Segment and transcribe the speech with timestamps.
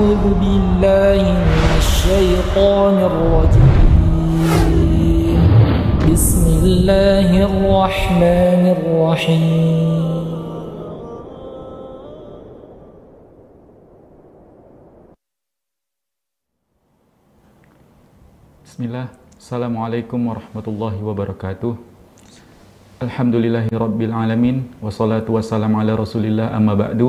[0.00, 4.60] أعوذ بالله من الشيطان الرجيم.
[6.08, 10.24] بسم الله الرحمن الرحيم.
[18.64, 19.06] بسم الله
[19.36, 21.72] السلام عليكم ورحمة الله وبركاته
[23.04, 27.00] الحمد لله رب العالمين والصلاة والسلام على رسول الله أما بعد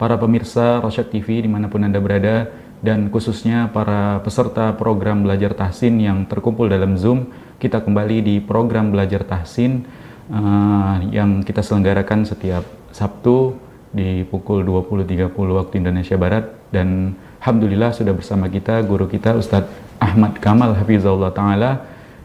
[0.00, 2.48] Para pemirsa Rasyad TV di mana pun anda berada
[2.80, 7.28] Dan khususnya para peserta program belajar tahsin yang terkumpul dalam Zoom
[7.60, 9.84] Kita kembali di program belajar tahsin
[10.32, 12.64] uh, Yang kita selenggarakan setiap
[12.96, 19.98] Sabtu di pukul 20.30 waktu Indonesia Barat dan Alhamdulillah sudah bersama kita guru kita Ustadz
[19.98, 21.72] Ahmad Kamal Hafizahullah Ta'ala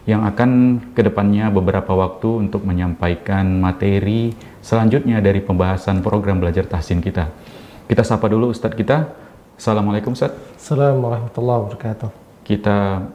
[0.06, 4.30] yang akan ke depannya beberapa waktu untuk menyampaikan materi
[4.62, 7.26] selanjutnya dari pembahasan program belajar tahsin kita.
[7.86, 9.14] Kita sapa dulu Ustadz kita.
[9.54, 10.58] Assalamualaikum Ustadz.
[10.58, 12.08] Assalamualaikum warahmatullahi wabarakatuh.
[12.42, 13.06] Kita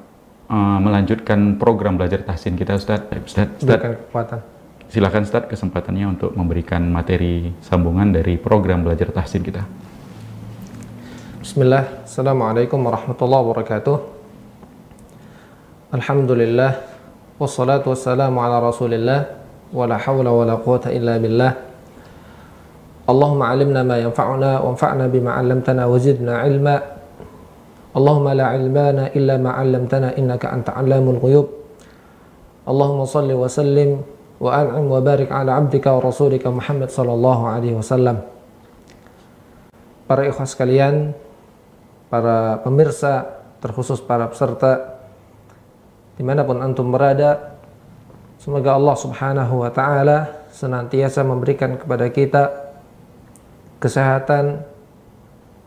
[0.47, 3.11] uh, melanjutkan program belajar tahsin kita Ustadz.
[3.11, 3.67] Ustadz, Ustadz.
[3.67, 4.39] Berikan kekuatan.
[4.87, 9.67] Silakan Ustadz kesempatannya untuk memberikan materi sambungan dari program belajar tahsin kita.
[11.43, 12.07] Bismillah.
[12.07, 13.97] Assalamualaikum warahmatullahi wabarakatuh.
[15.91, 16.79] Alhamdulillah.
[17.35, 19.35] Wassalatu wassalamu ala rasulillah.
[19.75, 21.70] Wa la hawla wa la quwata illa billah.
[23.09, 26.75] Allahumma alimna ma yanfa'una wanfa'na bima 'allamtana wa zidna 'ilma.
[27.97, 31.47] Allahumma la 'ilmana illa ma 'allamtana innaka anta 'allamul ghuyub.
[32.69, 34.05] Allahumma salli wa sallim
[34.37, 38.21] wa an'im wa barik ala 'abdika wa rasulika Muhammad sallallahu alaihi wasallam.
[40.05, 41.17] Para ikhwas sekalian,
[42.13, 45.01] para pemirsa, terkhusus para peserta
[46.19, 47.57] di mana pun antum berada,
[48.37, 52.60] semoga Allah subhanahu wa ta'ala senantiasa memberikan kepada kita
[53.81, 54.61] kesehatan,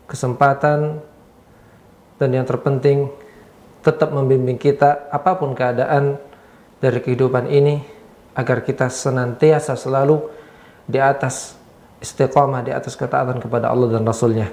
[0.07, 1.03] kesempatan,
[2.17, 3.11] dan yang terpenting
[3.83, 6.17] tetap membimbing kita apa pun keadaan
[6.79, 7.83] dari kehidupan ini
[8.33, 10.31] agar kita senantiasa selalu
[10.87, 11.59] di atas
[11.99, 14.49] istiqamah, di atas ketaatan kepada Allah dan Rasulnya.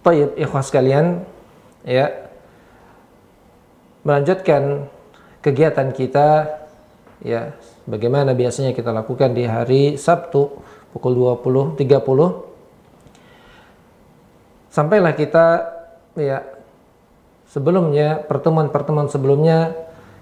[0.00, 1.24] Tayyib ikhwas sekalian,
[1.84, 2.28] ya.
[4.00, 4.88] Melanjutkan
[5.44, 6.48] kegiatan kita
[7.20, 7.52] ya
[7.84, 10.48] bagaimana biasanya kita lakukan di hari Sabtu
[10.92, 11.78] pukul 20.30
[14.70, 15.46] sampailah kita
[16.18, 16.42] ya
[17.50, 19.74] sebelumnya pertemuan-pertemuan sebelumnya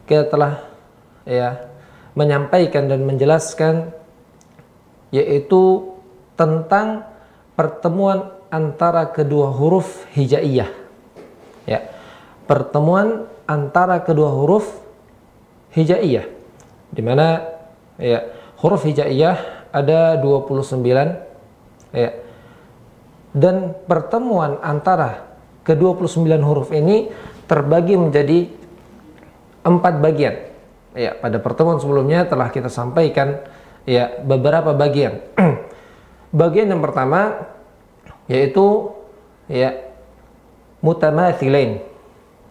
[0.08, 0.64] kita telah
[1.28, 1.68] ya
[2.16, 3.92] menyampaikan dan menjelaskan
[5.12, 5.92] yaitu
[6.36, 7.04] tentang
[7.52, 10.70] pertemuan antara kedua huruf hijaiyah.
[11.68, 11.92] Ya.
[12.48, 14.64] Pertemuan antara kedua huruf
[15.76, 16.24] hijaiyah.
[16.88, 17.44] Di mana
[18.00, 18.24] ya,
[18.56, 20.82] huruf hijaiyah ada 29
[21.92, 22.10] ya.
[23.32, 25.28] Dan pertemuan antara
[25.68, 27.12] ke-29 huruf ini
[27.44, 28.48] terbagi menjadi
[29.64, 30.34] empat bagian.
[30.96, 33.44] Ya, pada pertemuan sebelumnya telah kita sampaikan
[33.84, 35.20] ya beberapa bagian.
[36.32, 37.48] bagian yang pertama
[38.28, 38.92] yaitu
[39.48, 39.76] ya
[40.84, 41.84] mutamathilain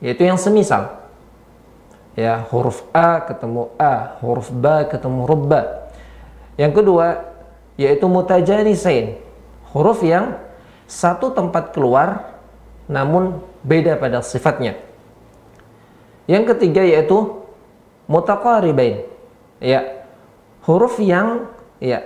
[0.02, 0.98] yaitu yang semisal.
[2.18, 5.54] Ya, huruf A ketemu A, huruf B ketemu B.
[6.58, 7.08] Yang kedua
[7.78, 9.22] yaitu mutajanisain.
[9.72, 10.42] Huruf yang
[10.90, 12.36] satu tempat keluar
[12.90, 14.76] namun beda pada sifatnya.
[16.26, 17.46] Yang ketiga yaitu
[18.10, 19.06] mutaqaribain.
[19.62, 20.04] Ya.
[20.66, 21.48] Huruf yang
[21.80, 22.04] ya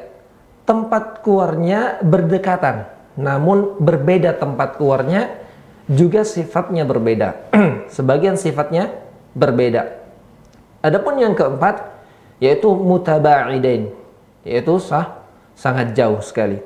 [0.67, 2.85] tempat keluarnya berdekatan
[3.17, 5.41] namun berbeda tempat keluarnya
[5.89, 7.49] juga sifatnya berbeda.
[7.95, 8.91] Sebagian sifatnya
[9.33, 9.97] berbeda.
[10.83, 11.89] Adapun yang keempat
[12.41, 14.00] yaitu mutabaidain
[14.45, 15.21] yaitu sah
[15.53, 16.61] sangat jauh sekali.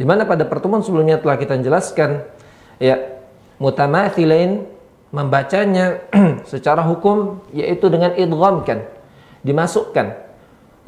[0.00, 2.24] Di mana pada pertemuan sebelumnya telah kita jelaskan
[2.80, 3.20] ya
[3.60, 4.64] mutamathilain
[5.12, 6.00] membacanya
[6.50, 8.88] secara hukum yaitu dengan idgham kan
[9.44, 10.16] dimasukkan.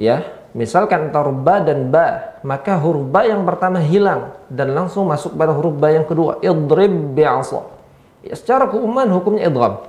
[0.01, 0.25] Ya
[0.57, 5.53] misalkan antara ba dan ba maka huruf ba yang pertama hilang dan langsung masuk pada
[5.53, 7.69] huruf ba yang kedua idrib bi'asa.
[8.25, 9.85] Ya, secara keumuman hukumnya idgham.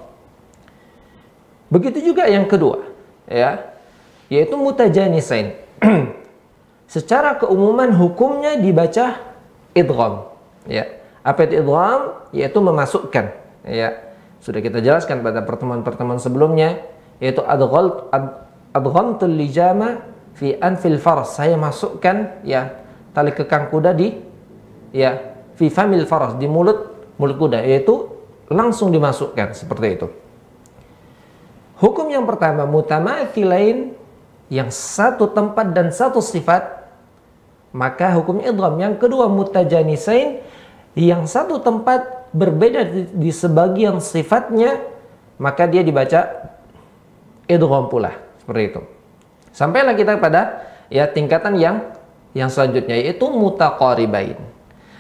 [1.72, 2.84] Begitu juga yang kedua
[3.24, 3.72] ya
[4.28, 5.63] yaitu mutajanisain
[6.96, 9.20] secara keumuman hukumnya dibaca
[9.76, 10.32] idgham.
[10.66, 11.04] Ya.
[11.24, 12.26] Apa itu idgham?
[12.32, 13.26] Yaitu memasukkan.
[13.68, 14.16] Ya.
[14.44, 16.84] Sudah kita jelaskan pada pertemuan-pertemuan sebelumnya
[17.24, 18.12] yaitu adghal
[19.32, 20.04] lijama
[20.36, 22.84] fi anfil faras saya masukkan ya
[23.16, 24.12] tali kekang kuda di
[24.92, 28.12] ya fi famil faras di mulut mulut kuda yaitu
[28.52, 30.08] langsung dimasukkan seperti itu.
[31.80, 33.96] Hukum yang pertama mutamathilain
[34.54, 36.86] yang satu tempat dan satu sifat
[37.74, 40.46] maka hukum idgham yang kedua mutajanisain
[40.94, 44.78] yang satu tempat berbeda di, di sebagian sifatnya,
[45.42, 46.54] maka dia dibaca
[47.50, 48.82] idgham pula seperti itu.
[49.54, 51.98] Sampailah kita pada ya tingkatan yang
[52.38, 54.38] yang selanjutnya yaitu mutaqaribain.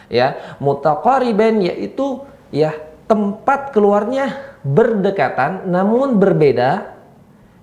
[0.09, 2.73] Ya, mutaqaribain yaitu ya
[3.09, 6.92] tempat keluarnya berdekatan namun berbeda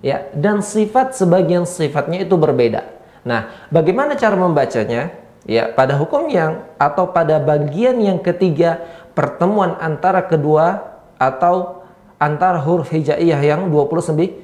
[0.01, 2.85] ya dan sifat sebagian sifatnya itu berbeda.
[3.21, 5.13] Nah, bagaimana cara membacanya?
[5.41, 8.77] Ya, pada hukum yang atau pada bagian yang ketiga
[9.17, 10.85] pertemuan antara kedua
[11.17, 11.81] atau
[12.21, 14.37] antara huruf hijaiyah yang 29.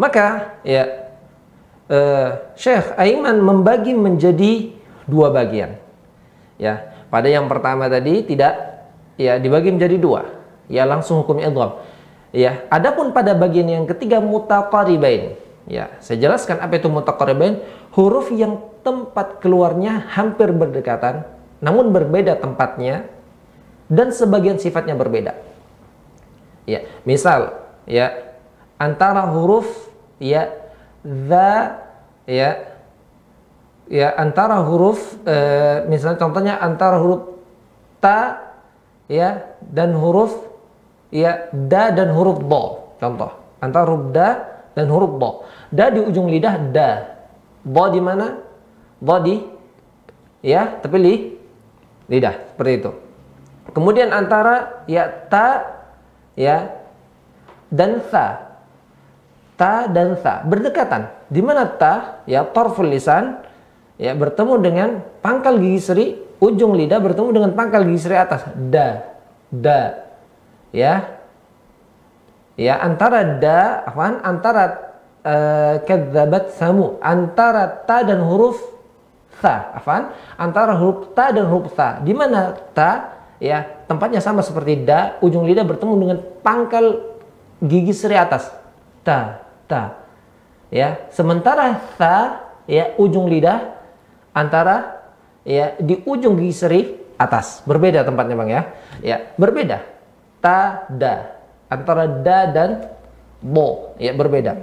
[0.00, 1.12] Maka ya
[1.92, 4.72] uh, Syekh Aiman membagi menjadi
[5.04, 5.76] dua bagian.
[6.56, 8.56] Ya, pada yang pertama tadi tidak
[9.20, 10.24] ya dibagi menjadi dua.
[10.72, 11.76] Ya langsung hukum idgham.
[12.30, 15.34] Ya, adapun pada bagian yang ketiga mutaqaribain.
[15.66, 17.62] Ya, saya jelaskan apa itu mutaqaribain,
[17.94, 21.26] huruf yang tempat keluarnya hampir berdekatan
[21.60, 23.04] namun berbeda tempatnya
[23.92, 25.36] dan sebagian sifatnya berbeda.
[26.64, 28.36] Ya, misal ya
[28.80, 29.68] antara huruf
[30.16, 30.48] ya
[31.04, 31.82] za
[32.24, 32.50] ya
[33.90, 35.36] ya antara huruf e,
[35.90, 37.36] misalnya contohnya antara huruf
[37.98, 38.54] ta
[39.10, 40.49] ya dan huruf
[41.10, 44.28] ya da dan huruf do contoh antara huruf da
[44.74, 45.30] dan huruf do
[45.70, 46.90] da di ujung lidah da.
[47.62, 48.42] Do di mana?
[48.98, 49.38] Do di
[50.42, 51.14] ya tapi li
[52.10, 52.52] lidah.
[52.52, 52.90] Seperti itu.
[53.70, 55.78] Kemudian antara ya ta
[56.34, 56.74] ya
[57.70, 58.50] dan sa.
[59.54, 60.42] Ta dan sa.
[60.42, 61.30] Berdekatan.
[61.30, 62.26] Di mana ta?
[62.26, 63.46] Ya torful lisan.
[64.00, 64.88] Ya bertemu dengan
[65.22, 66.06] pangkal gigi seri.
[66.40, 68.48] Ujung lidah bertemu dengan pangkal gigi seri atas.
[68.72, 69.06] Da.
[69.50, 70.09] Da
[70.74, 71.18] ya.
[72.60, 74.64] Ya antara da afan antara
[75.24, 77.00] uh, samu.
[77.00, 78.60] Antara ta dan huruf
[79.40, 83.16] ta afan antara huruf ta dan huruf ta di mana ta?
[83.40, 85.16] Ya tempatnya sama seperti da.
[85.24, 87.16] Ujung lidah bertemu dengan pangkal
[87.64, 88.52] gigi seri atas.
[89.00, 89.96] Ta ta.
[90.68, 93.72] Ya sementara ta ya ujung lidah
[94.36, 95.00] antara
[95.48, 96.80] ya di ujung gigi seri
[97.16, 97.64] atas.
[97.64, 98.62] Berbeda tempatnya bang ya.
[99.00, 99.99] Ya berbeda
[100.40, 101.38] ta da
[101.68, 102.70] antara da dan
[103.40, 104.56] bo ya berbeda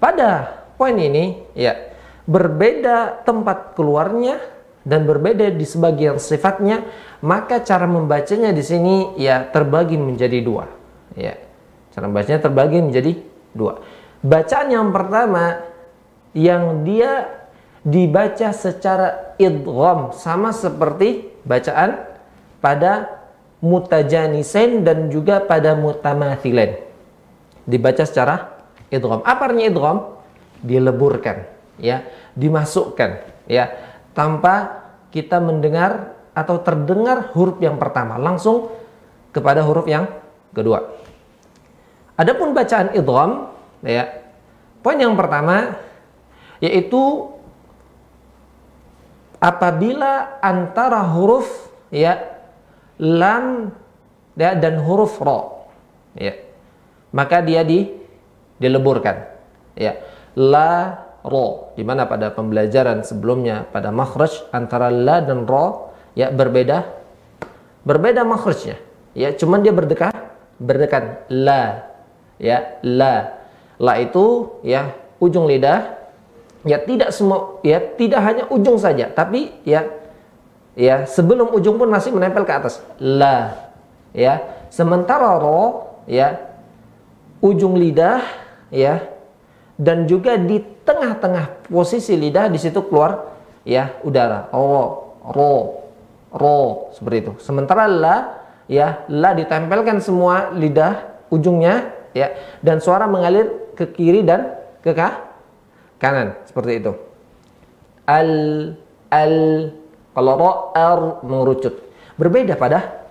[0.00, 1.90] pada poin ini ya
[2.30, 4.38] berbeda tempat keluarnya
[4.80, 6.88] dan berbeda di sebagian sifatnya,
[7.20, 10.64] maka cara membacanya di sini ya terbagi menjadi dua.
[11.12, 11.36] Ya,
[11.92, 13.12] cara membacanya terbagi menjadi
[13.52, 13.84] dua.
[14.24, 15.68] Bacaan yang pertama
[16.32, 17.28] yang dia
[17.84, 22.04] dibaca secara idgham sama seperti bacaan
[22.60, 23.19] pada
[23.60, 26.80] mutajanisen dan juga pada mutamathilen.
[27.68, 29.20] Dibaca secara idgham.
[29.22, 29.98] Apa artinya idgham?
[30.60, 31.48] Dileburkan,
[31.80, 32.04] ya,
[32.36, 33.72] dimasukkan, ya
[34.12, 38.70] tanpa kita mendengar atau terdengar huruf yang pertama langsung
[39.34, 40.06] kepada huruf yang
[40.54, 40.94] kedua.
[42.20, 44.20] Adapun bacaan idgham ya.
[44.80, 45.76] Poin yang pertama
[46.60, 47.32] yaitu
[49.40, 51.48] apabila antara huruf
[51.88, 52.39] ya
[53.00, 53.72] lam
[54.36, 55.66] ya, dan huruf ro
[56.14, 56.36] ya.
[57.10, 57.88] Maka dia di
[58.60, 59.16] dileburkan.
[59.74, 59.98] Ya.
[60.36, 60.94] La
[61.24, 66.86] ro di mana pada pembelajaran sebelumnya pada makhraj antara la dan ro ya berbeda
[67.82, 68.78] berbeda makhrajnya.
[69.16, 70.14] Ya cuman dia berdekat
[70.60, 71.88] berdekat la.
[72.36, 73.42] Ya la.
[73.80, 75.98] La itu ya ujung lidah.
[76.60, 79.88] Ya tidak semua ya tidak hanya ujung saja tapi ya
[80.78, 82.82] ya sebelum ujung pun masih menempel ke atas.
[82.98, 83.70] La.
[84.10, 86.38] Ya sementara ro ya
[87.38, 88.22] ujung lidah
[88.74, 89.06] ya
[89.78, 93.30] dan juga di tengah-tengah posisi lidah di situ keluar
[93.62, 94.50] ya udara.
[94.50, 95.54] Ro ro
[96.34, 97.32] ro seperti itu.
[97.38, 98.16] Sementara la
[98.66, 104.90] ya la ditempelkan semua lidah ujungnya ya dan suara mengalir ke kiri dan ke
[106.00, 106.92] kanan seperti itu.
[108.08, 108.30] Al
[109.12, 109.34] al
[110.12, 111.74] kalau ro r mengerucut
[112.16, 113.08] berbeda pada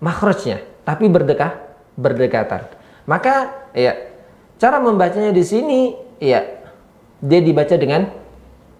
[0.00, 1.56] makhrajnya tapi berdekat
[1.94, 2.66] berdekatan
[3.04, 4.10] maka ya
[4.60, 6.44] Cara membacanya di sini ya
[7.24, 8.12] dia dibaca dengan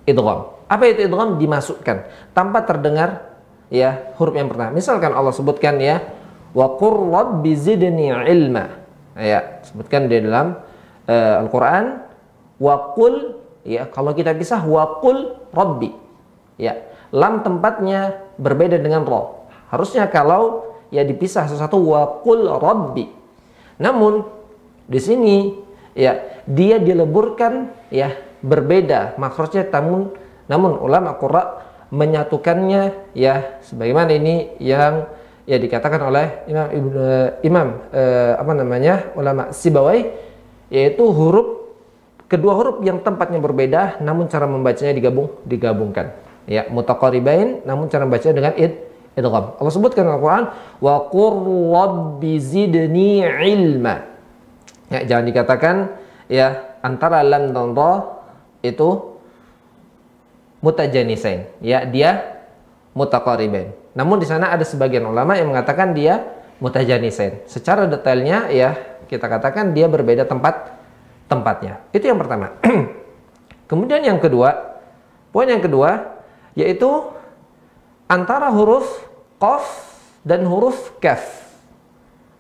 [0.05, 0.53] idgham.
[0.69, 1.41] Apa itu idgham?
[1.41, 2.05] Dimasukkan
[2.37, 3.41] tanpa terdengar
[3.73, 4.77] ya huruf yang pertama.
[4.77, 6.05] Misalkan Allah sebutkan ya
[6.53, 8.77] wa qur rabbi zidni ilma.
[9.17, 10.61] Ya, sebutkan di dalam
[11.09, 12.05] uh, Al-Qur'an
[12.61, 15.97] wa qul ya kalau kita pisah wa qul rabbi.
[16.61, 16.77] Ya,
[17.11, 19.51] lam tempatnya berbeda dengan ro.
[19.71, 23.07] Harusnya kalau ya dipisah sesuatu wa qul rabbi.
[23.79, 24.27] Namun
[24.91, 25.37] di sini
[25.95, 30.11] ya dia dileburkan ya berbeda makrosnya namun
[30.51, 31.63] namun ulama qurra
[31.95, 35.07] menyatukannya ya sebagaimana ini yang
[35.47, 37.03] ya dikatakan oleh Imam Ibnu
[37.43, 40.07] Imam eh, apa namanya ulama Sibawai
[40.71, 41.71] yaitu huruf
[42.31, 46.15] kedua huruf yang tempatnya berbeda namun cara membacanya digabung digabungkan
[46.51, 48.75] ya mutaqaribain namun cara membacanya dengan id
[49.15, 49.55] idgham.
[49.55, 50.45] Allah sebutkan dalam Al-Qur'an
[50.83, 51.35] wa qur
[51.71, 54.03] rabbi zidni ilma.
[54.91, 55.75] Ya jangan dikatakan
[56.27, 58.19] ya antara lam dan ra
[58.67, 59.19] itu
[60.59, 61.47] mutajanisain.
[61.63, 62.43] Ya dia
[62.99, 63.71] mutaqaribain.
[63.95, 66.27] Namun di sana ada sebagian ulama yang mengatakan dia
[66.59, 67.47] mutajanisain.
[67.47, 68.75] Secara detailnya ya
[69.07, 70.75] kita katakan dia berbeda tempat
[71.31, 71.83] tempatnya.
[71.95, 72.59] Itu yang pertama.
[73.71, 74.83] Kemudian yang kedua,
[75.31, 76.20] poin yang kedua
[76.59, 76.89] yaitu
[78.11, 78.87] antara huruf
[79.39, 79.65] qaf
[80.27, 81.23] dan huruf kaf.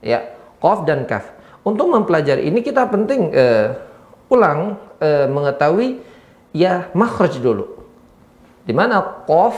[0.00, 1.28] Ya, qaf dan kaf.
[1.60, 3.76] Untuk mempelajari ini kita penting uh,
[4.32, 6.00] ulang uh, mengetahui
[6.56, 7.84] ya makhraj dulu.
[8.64, 9.56] Di mana qaf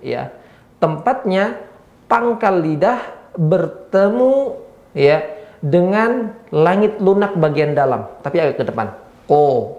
[0.00, 0.32] ya
[0.80, 1.60] tempatnya
[2.08, 3.00] pangkal lidah
[3.36, 4.60] bertemu
[4.92, 5.24] ya
[5.62, 8.98] dengan langit lunak bagian dalam, tapi agak ke depan.
[9.30, 9.78] Ko,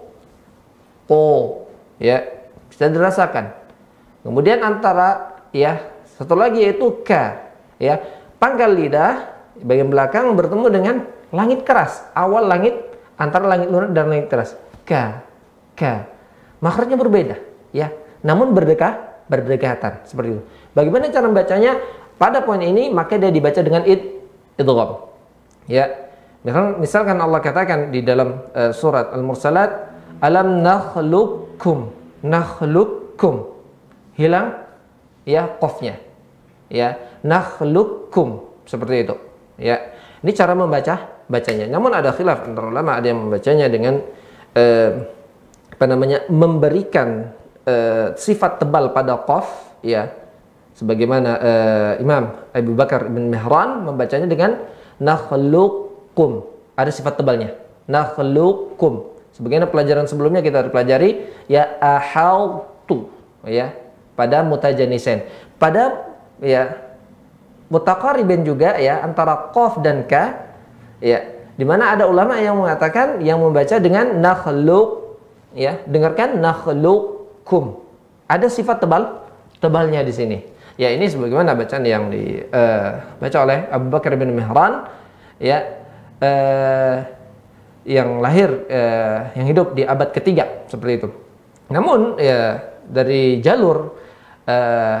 [1.04, 1.24] ko,
[2.00, 2.24] ya
[2.72, 3.63] bisa dirasakan.
[4.24, 5.84] Kemudian antara ya
[6.16, 7.12] satu lagi yaitu k,
[7.76, 8.00] ya
[8.40, 9.28] pangkal lidah
[9.60, 10.96] bagian belakang bertemu dengan
[11.28, 12.08] langit keras.
[12.16, 12.74] Awal langit
[13.20, 14.56] antara langit lunak dan langit keras.
[14.88, 15.20] K,
[15.76, 16.08] k.
[16.64, 17.36] Makhrajnya berbeda,
[17.76, 17.92] ya.
[18.24, 20.42] Namun berdekat, berdekatan seperti itu.
[20.72, 21.72] Bagaimana cara membacanya?
[22.14, 24.00] Pada poin ini maka dia dibaca dengan id
[24.56, 24.90] idgham.
[25.68, 26.08] Ya.
[26.44, 29.70] Misal, misalkan Allah katakan di dalam uh, surat Al-Mursalat,
[30.20, 31.90] "Alam nakhluqukum."
[32.24, 33.53] Nakhluqukum.
[34.14, 34.64] Hilang
[35.26, 35.98] ya qafnya.
[36.72, 39.14] Ya, nakhluqukum seperti itu.
[39.60, 39.94] Ya.
[40.24, 41.68] Ini cara membaca bacanya.
[41.68, 44.00] Namun ada khilaf antara ulama, ada yang membacanya dengan
[44.56, 44.90] uh,
[45.74, 46.24] apa namanya?
[46.32, 47.34] memberikan
[47.68, 50.08] uh, sifat tebal pada qaf, ya.
[50.74, 54.58] Sebagaimana uh, Imam Abu Bakar bin Mihran membacanya dengan
[54.98, 56.42] nakhluqukum.
[56.74, 57.54] Ada sifat tebalnya.
[57.86, 59.14] Nakhluqukum.
[59.38, 63.10] Sebagaimana pelajaran sebelumnya kita pelajari ya ahaltu
[63.46, 63.83] ya
[64.14, 65.26] pada mutajanisen.
[65.58, 66.78] Pada ya
[67.68, 70.54] mutaqaribin juga ya antara qaf dan ka
[71.02, 71.22] ya
[71.54, 75.18] di mana ada ulama yang mengatakan yang membaca dengan nakhluq
[75.54, 77.78] ya dengarkan nakhluqukum
[78.26, 79.22] ada sifat tebal
[79.62, 80.38] tebalnya di sini
[80.74, 84.90] Ya ini sebagaimana bacaan yang dibaca uh, oleh Abu Bakar bin Mihran
[85.38, 85.62] ya
[86.18, 86.96] uh,
[87.86, 91.08] yang lahir uh, yang hidup di abad ketiga seperti itu.
[91.70, 92.58] Namun ya
[92.90, 93.94] dari jalur
[94.48, 94.98] uh,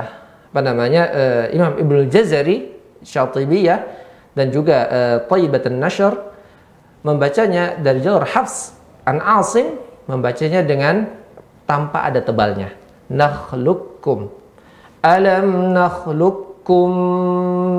[0.54, 2.70] apa namanya uh, Imam Ibnu Jazari
[3.02, 3.80] Syatibiyah
[4.34, 6.14] dan juga uh, Thayyibat Nashr
[7.04, 8.74] membacanya dari jalur Hafs
[9.04, 9.76] an Asim
[10.08, 11.08] membacanya dengan
[11.68, 12.72] tanpa ada tebalnya.
[13.08, 14.32] Nakhlukum
[15.04, 16.88] Alam nakhluqukum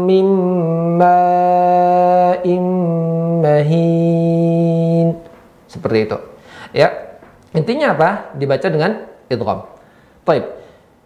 [0.05, 0.27] min
[1.01, 2.65] ma'in
[3.41, 5.07] mahin.
[5.65, 6.17] Seperti itu.
[6.69, 7.17] Ya.
[7.57, 8.09] Intinya apa?
[8.37, 9.65] Dibaca dengan idgham.
[10.21, 10.64] Baik.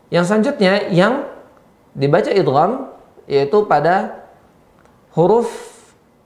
[0.10, 1.30] Yang selanjutnya yang
[1.94, 2.94] dibaca idgham
[3.30, 4.25] yaitu pada
[5.13, 5.50] huruf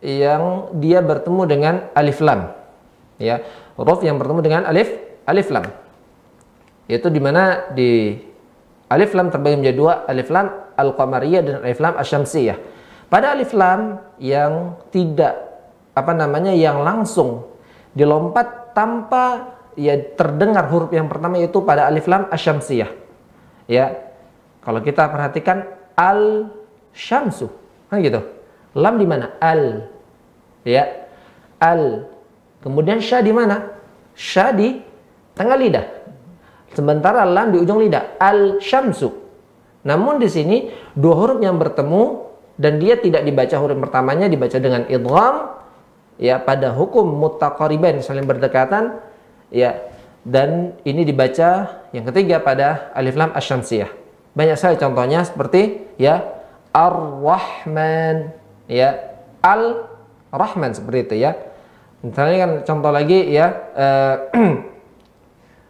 [0.04, 2.52] yang dia bertemu dengan alif lam.
[3.20, 3.44] Ya,
[3.80, 4.92] huruf yang bertemu dengan alif
[5.28, 5.68] alif lam.
[6.88, 8.20] Yaitu di mana di
[8.94, 12.58] Alif lam terbagi menjadi dua, alif lam al-qamariyah dan alif lam asyamsiyah.
[13.10, 15.34] Pada alif lam yang tidak
[15.98, 17.46] apa namanya yang langsung
[17.98, 23.03] dilompat tanpa ya terdengar huruf yang pertama itu pada alif lam asyamsiyah.
[23.70, 24.14] Ya.
[24.64, 26.52] Kalau kita perhatikan al
[26.96, 27.52] syamsu.
[27.92, 28.24] Kan gitu.
[28.74, 29.36] Lam di mana?
[29.40, 29.90] Al.
[30.64, 31.08] Ya.
[31.60, 32.08] Al.
[32.64, 33.76] Kemudian sya di mana?
[34.16, 34.80] Sya di
[35.36, 35.86] tengah lidah.
[36.74, 39.14] Sementara lam di ujung lidah al-syamsu.
[39.86, 44.88] Namun di sini dua huruf yang bertemu dan dia tidak dibaca huruf pertamanya dibaca dengan
[44.88, 45.60] idgham
[46.22, 49.02] ya pada hukum mutaqariban saling berdekatan
[49.50, 49.76] ya
[50.24, 53.92] dan ini dibaca yang ketiga pada alif lam asyamsiyah.
[54.34, 56.24] Banyak sekali contohnya seperti ya
[56.72, 58.34] ar-rahman
[58.66, 61.32] ya al-rahman seperti itu ya.
[62.04, 64.16] Misalnya kan contoh lagi ya uh,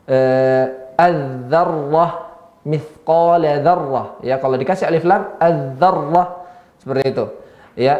[0.10, 0.66] uh,
[1.06, 2.12] adzarrah
[2.64, 6.48] mithqala dzarrah ya kalau dikasih alif lam adzarrah
[6.80, 7.26] seperti itu
[7.76, 7.96] ya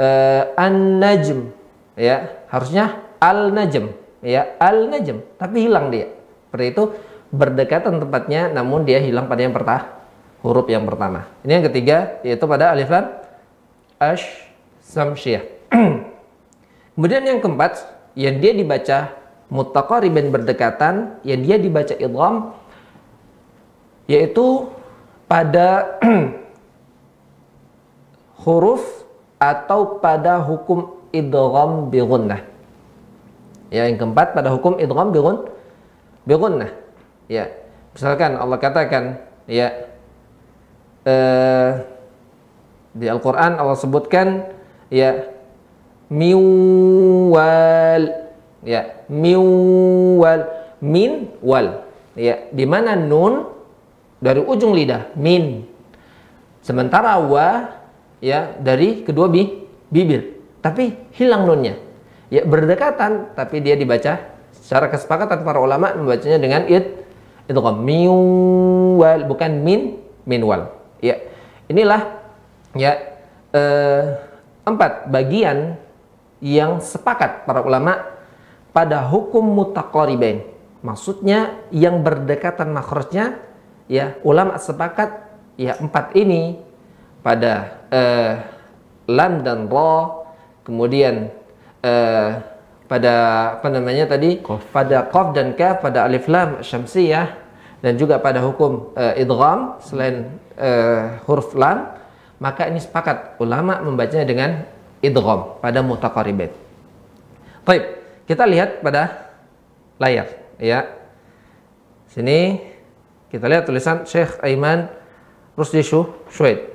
[0.00, 1.54] uh, an-najm
[1.94, 6.08] ya harusnya al-najm ya al-najm tapi hilang dia.
[6.48, 6.82] Seperti itu
[7.34, 10.02] berdekatan tempatnya namun dia hilang pada yang pertama
[10.42, 11.30] huruf yang pertama.
[11.46, 13.06] Ini yang ketiga yaitu pada alif lam
[14.02, 14.26] ash
[14.82, 15.46] samsyah
[16.98, 17.86] kemudian yang keempat
[18.18, 19.14] yang dia dibaca
[19.48, 22.58] mutaqariban berdekatan yang dia dibaca idgham
[24.10, 24.68] yaitu
[25.30, 25.96] pada
[28.42, 29.06] huruf
[29.38, 32.51] atau pada hukum idgham bi gunnah.
[33.72, 35.48] Ya, yang keempat pada hukum idgham bi gun
[36.28, 36.68] bi gunnah.
[37.24, 37.48] Ya.
[37.96, 39.72] Misalkan Allah katakan ya
[41.08, 41.70] eh,
[42.92, 44.52] di Al-Qur'an Allah sebutkan
[44.92, 45.32] ya
[46.12, 46.52] miwal
[48.60, 50.40] ya miwal
[50.84, 53.48] min wal ya di mana nun
[54.20, 55.64] dari ujung lidah min
[56.60, 57.80] sementara wa
[58.20, 61.80] ya dari kedua bi, bibir tapi hilang nunnya
[62.32, 67.04] ya berdekatan tapi dia dibaca secara kesepakatan para ulama membacanya dengan id
[67.44, 70.72] itu kan miwal bukan min minwal.
[71.04, 71.20] Ya
[71.68, 72.24] inilah
[72.72, 72.96] ya
[73.52, 74.02] eh,
[74.64, 75.76] empat bagian
[76.40, 78.00] yang sepakat para ulama
[78.72, 80.48] pada hukum mutaqaribain.
[80.82, 83.38] Maksudnya yang berdekatan makhrajnya
[83.86, 86.58] ya ulama sepakat ya empat ini
[87.22, 88.32] pada uh,
[89.06, 90.26] lam dan ra
[90.66, 91.30] kemudian
[91.82, 92.40] uh,
[92.86, 93.14] pada
[93.58, 94.68] apa namanya tadi Qaf.
[94.68, 97.40] pada qaf dan kaf pada alif lam syamsiyah
[97.82, 101.98] dan juga pada hukum uh, idgham selain uh, huruf lam
[102.42, 104.50] maka ini sepakat ulama membacanya dengan
[104.98, 106.50] idgham pada mutaqaribin.
[107.62, 107.84] Baik,
[108.26, 109.30] kita lihat pada
[110.02, 110.26] layar
[110.58, 110.90] ya.
[112.10, 112.58] Sini
[113.30, 114.90] kita lihat tulisan Syekh Aiman
[115.54, 116.68] Rusdi Syuaid.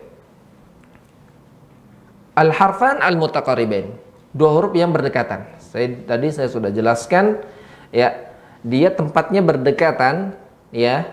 [2.38, 4.07] Al-harfan al-mutaqaribain.
[4.38, 5.58] Dua huruf yang berdekatan.
[5.58, 7.42] Saya tadi saya sudah jelaskan
[7.90, 8.14] ya,
[8.62, 10.38] dia tempatnya berdekatan
[10.70, 11.10] ya,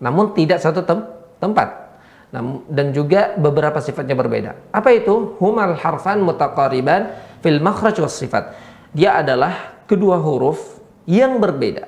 [0.00, 1.04] namun tidak satu tem
[1.44, 1.84] tempat.
[2.32, 4.56] Namun, dan juga beberapa sifatnya berbeda.
[4.72, 5.36] Apa itu?
[5.38, 8.56] Humal harfan mutaqariban fil makhraj was sifat.
[8.90, 11.86] Dia adalah kedua huruf yang berbeda.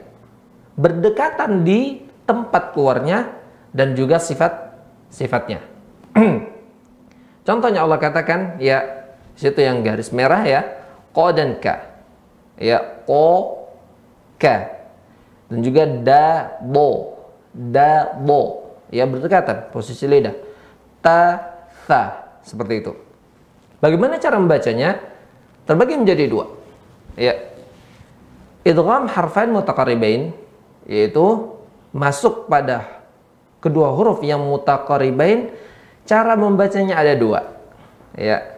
[0.77, 3.33] Berdekatan di tempat keluarnya
[3.73, 4.77] dan juga sifat
[5.09, 5.65] sifatnya.
[7.47, 9.06] Contohnya Allah katakan ya
[9.37, 10.61] situ yang garis merah ya
[11.13, 11.85] ko dan ka.
[12.57, 13.57] Ya ko
[14.41, 14.73] ka.
[15.47, 17.21] Dan juga da bo.
[17.53, 18.75] Da bo.
[18.91, 20.35] Ya berdekatan posisi lidah.
[21.05, 21.39] Ta
[21.87, 22.03] tha
[22.43, 22.93] seperti itu.
[23.79, 24.99] Bagaimana cara membacanya?
[25.69, 26.47] Terbagi menjadi dua.
[27.19, 27.37] Ya.
[28.67, 30.35] Idgham harfain mutaqaribain
[30.87, 31.55] yaitu
[31.95, 33.05] masuk pada
[33.63, 35.55] kedua huruf yang mutaqaribain
[36.07, 37.51] Cara membacanya ada dua.
[38.15, 38.56] Ya.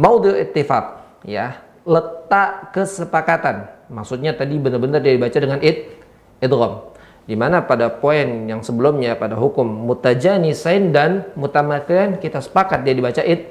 [0.00, 0.96] Maudhu ittifaq,
[1.28, 1.60] ya.
[1.84, 3.68] Letak kesepakatan.
[3.92, 5.92] Maksudnya tadi benar-benar dia dibaca dengan id
[6.40, 6.88] idgham.
[7.28, 13.20] Di mana pada poin yang sebelumnya pada hukum mutajanisain dan mutamathilan kita sepakat dia dibaca
[13.20, 13.44] id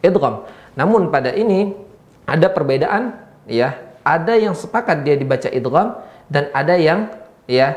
[0.00, 0.48] idgham.
[0.72, 1.76] Namun pada ini
[2.24, 3.76] ada perbedaan ya.
[4.00, 6.00] Ada yang sepakat dia dibaca idgham
[6.32, 7.12] dan ada yang
[7.44, 7.76] ya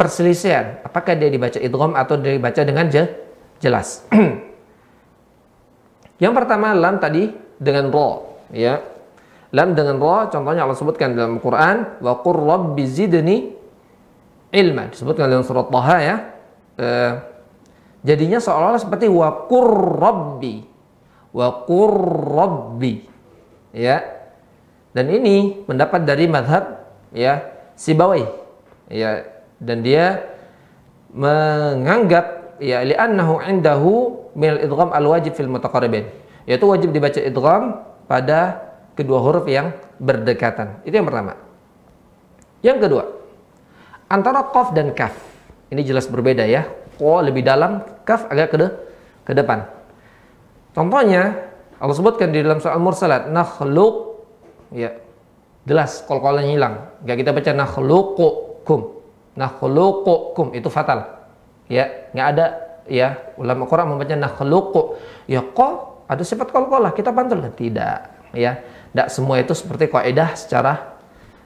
[0.00, 3.04] perselisihan apakah dia dibaca idgham atau dibaca dengan je,
[3.60, 4.00] jelas.
[6.16, 7.28] yang pertama lam tadi
[7.60, 8.80] dengan ro, ya.
[9.52, 13.56] Lam dengan ro, contohnya Allah sebutkan dalam Quran, wa qur rabbi zidni
[14.52, 14.90] ilma.
[14.92, 16.16] Disebutkan dalam surat Taha ya.
[16.76, 16.88] E,
[18.04, 20.64] jadinya seolah-olah seperti wa qur rabbi.
[21.36, 22.94] Wa rabbi.
[23.76, 24.02] Ya.
[24.96, 26.80] Dan ini mendapat dari madhab
[27.12, 27.44] ya
[27.76, 28.24] Sibawi.
[28.88, 29.26] Ya,
[29.60, 30.24] dan dia
[31.10, 33.92] menganggap ya li'annahu indahu
[34.36, 36.08] min idgham al-wajib fil mutaqarribin.
[36.46, 38.62] Yaitu wajib dibaca idgham pada
[38.94, 40.80] kedua huruf yang berdekatan.
[40.86, 41.34] Itu yang pertama.
[42.64, 43.04] Yang kedua
[44.10, 45.14] antara qaf dan kaf.
[45.70, 46.66] Ini jelas berbeda ya.
[46.96, 48.68] Qa lebih dalam kaf agak ke, de
[49.26, 49.66] ke depan.
[50.72, 54.22] Contohnya Allah sebutkan di dalam soal mursalat nakhluq.
[54.72, 54.96] Ya
[55.66, 56.74] jelas kol-kolnya hilang.
[57.02, 58.80] Nggak kita baca nakhluqukum.
[59.36, 61.16] Nakhluqukum itu fatal
[61.66, 62.46] ya nggak ada.
[62.86, 64.82] Ya ulama Quran membaca nakhluqu.
[65.26, 66.06] Ya kok?
[66.06, 68.14] Ada sifat qalqalah kita pantul tidak.
[68.30, 68.62] Ya
[68.94, 70.94] tidak semua itu seperti kaidah secara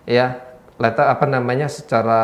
[0.04, 0.36] ya
[0.76, 2.22] letak apa namanya secara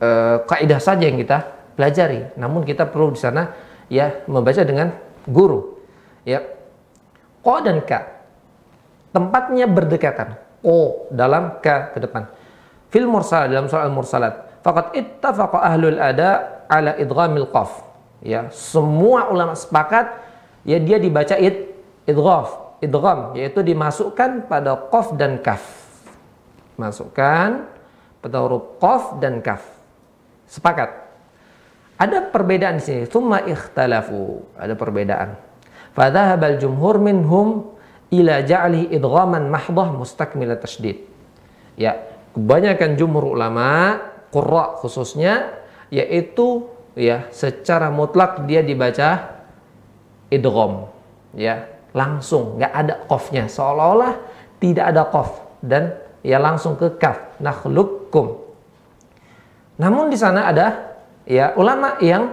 [0.00, 2.36] uh, kaidah saja yang kita pelajari.
[2.36, 3.48] Namun kita perlu di sana
[3.88, 4.92] ya membaca dengan
[5.24, 5.80] guru.
[6.28, 6.44] Ya
[7.40, 8.20] ko dan ka.
[9.12, 10.36] Tempatnya berdekatan.
[10.60, 12.28] Ko dalam ka ke depan.
[12.92, 14.60] Fil mursal dalam soal mursalat.
[14.62, 17.84] Faqad ittafaqa ahlul ada ala idghamil qaf.
[18.24, 20.16] Ya, semua ulama sepakat
[20.64, 21.68] ya dia dibaca id
[22.08, 25.60] idghaf, idgham yaitu dimasukkan pada qaf dan kaf.
[26.80, 27.68] Masukkan
[28.24, 29.60] pada huruf qaf dan kaf.
[30.48, 31.02] Sepakat.
[32.00, 33.02] Ada perbedaan di sini.
[33.06, 34.42] Tsumma ikhtalafu.
[34.58, 35.38] Ada perbedaan.
[35.92, 37.76] Fadhahabal jumhur minhum
[38.10, 41.04] ila ja'li idghaman mahdhah mustakmila tasydid.
[41.78, 42.00] Ya,
[42.34, 44.00] kebanyakan jumhur ulama,
[44.34, 45.61] qurra khususnya
[45.92, 46.64] yaitu
[46.96, 49.36] ya secara mutlak dia dibaca
[50.32, 50.88] idgham
[51.36, 52.56] ya langsung.
[52.56, 53.44] Nggak ada qafnya.
[53.52, 54.12] Seolah-olah
[54.56, 57.36] tidak ada qaf dan ya langsung ke kaf.
[57.36, 58.40] Nakhluqukum.
[59.76, 60.96] Namun di sana ada
[61.28, 62.32] ya ulama yang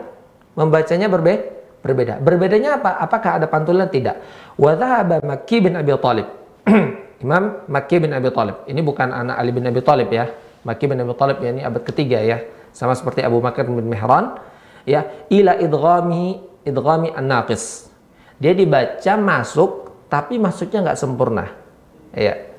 [0.55, 2.23] membacanya berbe berbeda.
[2.23, 2.95] Berbedanya apa?
[3.03, 3.91] Apakah ada pantulan?
[3.91, 4.15] Tidak.
[4.55, 6.27] Wa dhahaba Makki bin Abi Thalib
[7.23, 10.31] Imam Makki bin Abi Thalib ini bukan anak Ali bin Abi Thalib ya.
[10.63, 12.39] Makki bin Abi Thalib ya ini abad ketiga ya
[12.73, 14.39] sama seperti Abu Bakar bin Mihran
[14.87, 17.89] ya ila idghami idghami an-naqis.
[18.39, 21.45] Dia dibaca masuk tapi masuknya nggak sempurna
[22.15, 22.49] ya.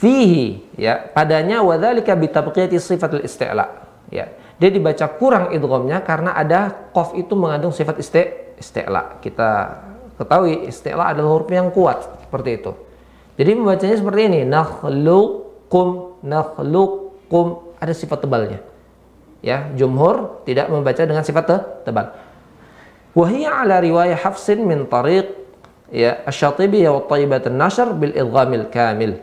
[0.00, 3.66] Fihi ya padanya wadzalika bitabqiyati sifatul isti'la
[4.08, 4.32] ya.
[4.60, 8.22] Dia dibaca kurang idghamnya karena ada qaf itu mengandung sifat isti
[8.60, 9.20] isti'la.
[9.20, 9.80] Kita
[10.16, 12.72] ketahui isti'la adalah huruf yang kuat seperti itu.
[13.40, 17.46] Jadi membacanya seperti ini nakhluqum nakhluqum
[17.80, 18.60] ada sifat tebalnya
[19.40, 21.56] ya jumhur tidak membaca dengan sifat te
[21.88, 22.12] tebal
[23.10, 25.26] Wahia ala riwayah Hafsin min tariq
[25.90, 29.18] ya Asy-Syatibi wa Thayyibat an-Nashr bil idghamil kamil.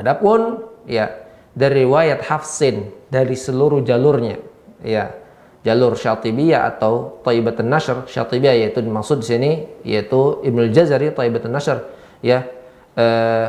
[0.00, 1.12] Adapun ya
[1.52, 4.40] dari riwayat Hafsin dari seluruh jalurnya
[4.80, 5.12] ya
[5.60, 9.50] jalur Syatibiyah atau Thayyibat an-Nashr Syatibiyah yaitu dimaksud di sini
[9.84, 11.84] yaitu Ibnu Jazari Thayyibat an-Nashr
[12.24, 12.48] ya
[12.96, 13.48] uh,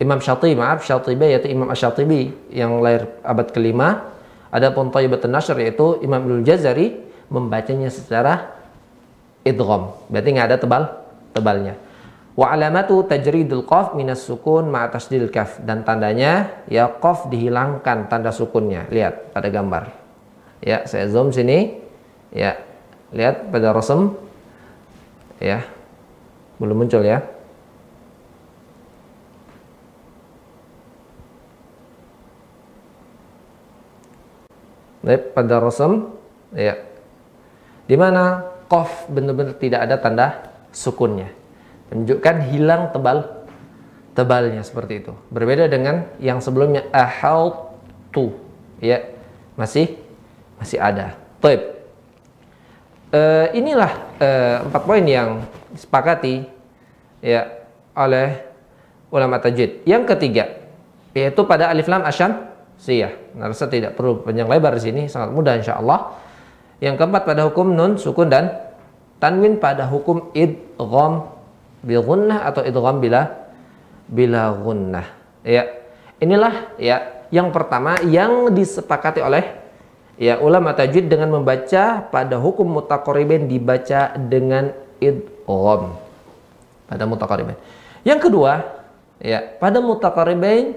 [0.00, 4.08] Imam Syatibi maaf Syatibi yaitu Imam Asy-Syatibi yang lahir abad kelima
[4.50, 6.98] adapun Thayyibat an-Nashr yaitu Imam Ibnu Jazari
[7.30, 8.54] membacanya secara
[9.46, 9.94] idgham.
[10.10, 10.82] Berarti nggak ada tebal
[11.32, 11.74] tebalnya.
[12.38, 18.30] Wa alamatu tajridul qaf minas sukun ma tasdil kaf dan tandanya ya qaf dihilangkan tanda
[18.30, 18.86] sukunnya.
[18.90, 19.90] Lihat pada gambar.
[20.60, 21.80] Ya, saya zoom sini.
[22.30, 22.60] Ya.
[23.10, 24.12] Lihat pada rasem.
[25.40, 25.64] Ya.
[26.60, 27.24] Belum muncul ya.
[35.04, 36.08] Pada rasem
[36.52, 36.76] ya.
[37.88, 40.26] Di mana kof benar-benar tidak ada tanda
[40.70, 41.32] sukunnya.
[41.90, 43.46] Menunjukkan hilang tebal
[44.14, 45.12] tebalnya seperti itu.
[45.32, 46.86] Berbeda dengan yang sebelumnya
[48.14, 48.34] tu
[48.78, 49.02] ya
[49.58, 49.98] masih
[50.60, 51.16] masih ada.
[51.40, 51.80] Baik.
[53.10, 53.90] Uh, inilah
[54.22, 55.42] uh, empat poin yang
[55.74, 56.46] disepakati
[57.18, 57.66] ya
[57.98, 58.38] oleh
[59.10, 59.82] ulama tajwid.
[59.82, 60.44] Yang ketiga
[61.10, 62.49] yaitu pada alif lam asyam
[62.80, 63.12] siyah.
[63.36, 66.16] Rasa tidak perlu panjang lebar di sini, sangat mudah insya Allah
[66.80, 68.56] yang keempat pada hukum nun sukun dan
[69.20, 71.28] tanwin pada hukum idgham
[71.84, 73.28] bil gunnah atau idgham bila
[74.08, 75.06] bila gunnah.
[75.44, 75.68] Ya.
[76.20, 79.44] Inilah ya yang pertama yang disepakati oleh
[80.20, 85.96] ya ulama tajwid dengan membaca pada hukum mutaqarribain dibaca dengan idgham
[86.88, 87.60] pada mutaqarribain.
[88.02, 88.64] Yang kedua,
[89.20, 90.74] ya, pada mutaqarribain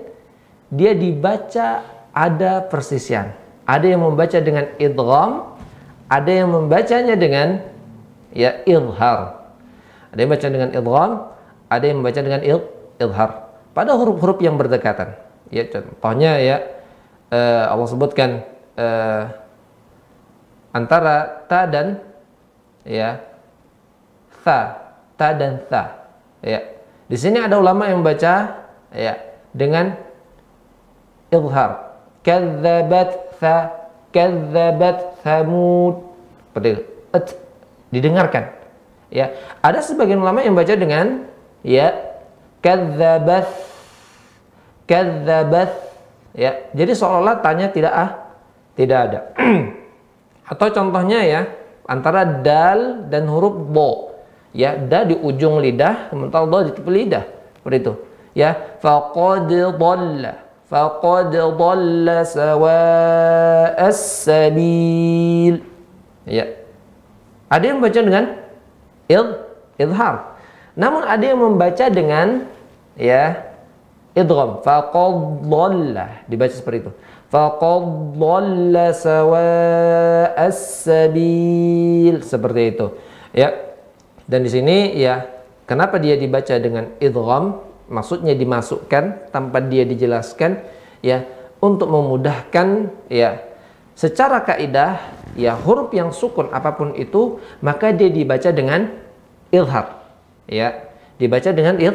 [0.74, 3.34] dia dibaca ada persisian.
[3.66, 5.58] Ada yang membaca dengan idgham,
[6.08, 7.66] ada yang membacanya dengan
[8.32, 9.50] ya ilhar.
[10.14, 11.12] Ada yang membaca dengan idgham,
[11.74, 12.60] ada yang membaca dengan il,
[13.02, 13.50] ilhar.
[13.74, 15.18] Pada huruf-huruf yang berdekatan.
[15.50, 16.58] Ya contohnya ya
[17.34, 18.30] uh, Allah sebutkan
[18.78, 19.24] uh,
[20.74, 22.02] antara ta dan
[22.86, 23.22] ya
[24.46, 24.60] tha,
[25.18, 25.84] ta dan tha.
[26.46, 26.62] Ya.
[27.10, 29.14] Di sini ada ulama yang membaca ya
[29.54, 29.98] dengan
[31.34, 31.93] ilhar.
[32.24, 33.84] Kadzabat tha
[34.16, 36.08] kadzabat thamud.
[36.50, 36.84] Seperti itu.
[37.14, 37.26] Et,
[37.94, 38.44] didengarkan.
[39.14, 41.30] Ya ada sebagian ulama yang baca dengan
[41.62, 41.94] ya
[42.66, 43.46] kadzabat
[44.90, 45.70] kadzabat.
[46.34, 48.10] Ya jadi seolah-olah tanya tidak ah
[48.74, 49.20] tidak ada.
[50.52, 51.42] Atau contohnya ya
[51.86, 54.18] antara dal dan huruf bo.
[54.54, 57.26] Ya da di ujung lidah sementara do di tepi lidah.
[57.62, 57.94] Seperti itu.
[58.34, 60.43] Ya faqad dhalla
[60.74, 65.62] faqad dhalla sawa'as sabil
[66.26, 66.64] ya
[67.54, 68.26] ada yang membaca dengan
[69.06, 69.26] il
[69.78, 70.16] idhar.
[70.74, 72.50] Namun ada yang membaca dengan
[72.98, 73.54] ya
[74.18, 74.66] idgham.
[74.66, 76.92] faqad dhalla dibaca seperti itu.
[77.30, 77.86] faqad
[78.18, 80.58] dhalla sawa'as
[80.90, 82.88] sabil seperti itu.
[83.38, 83.54] Ya.
[84.26, 85.30] Dan di sini ya
[85.70, 87.62] kenapa dia dibaca dengan idgham
[87.94, 90.58] maksudnya dimasukkan tanpa dia dijelaskan
[91.06, 91.22] ya
[91.62, 93.38] untuk memudahkan ya
[93.94, 94.98] secara kaidah
[95.38, 98.90] ya huruf yang sukun apa pun itu maka dia dibaca dengan
[99.54, 100.02] ilhar
[100.50, 100.90] ya
[101.22, 101.94] dibaca dengan il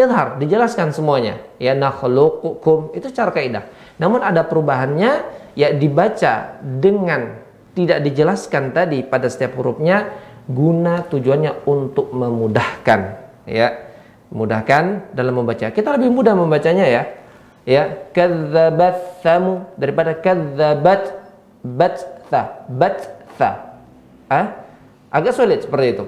[0.00, 3.68] ilhar dijelaskan semuanya ya nakhluqukum itu cara kaidah.
[4.00, 5.12] Namun ada perubahannya
[5.52, 7.36] ya dibaca dengan
[7.76, 10.10] tidak dijelaskan tadi pada setiap hurufnya
[10.50, 13.00] guna tujuannya untuk memudahkan
[13.46, 13.89] ya
[14.30, 15.68] mudahkan dalam membaca.
[15.70, 17.02] Kita lebih mudah membacanya ya.
[17.68, 21.20] Ya, kadzabat samu daripada kadzabat
[21.60, 22.64] batha.
[22.70, 23.50] batha.
[24.30, 24.64] Ah,
[25.12, 26.04] agak sulit seperti itu.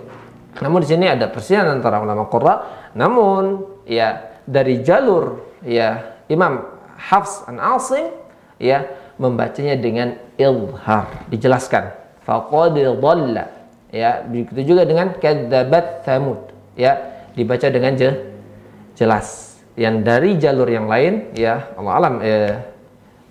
[0.62, 2.88] Namun di sini ada perselisihan antara ulama qurra.
[2.96, 6.62] Namun ya dari jalur ya Imam
[6.98, 8.10] Hafs an Asim
[8.58, 8.86] ya
[9.18, 11.94] membacanya dengan ilhar dijelaskan
[12.26, 13.50] faqad dhalla
[13.92, 16.38] ya begitu juga dengan kadzabat thamud
[16.78, 18.10] ya dibaca dengan je,
[18.96, 19.56] jelas.
[19.72, 22.54] Yang dari jalur yang lain ya Allah alam eh,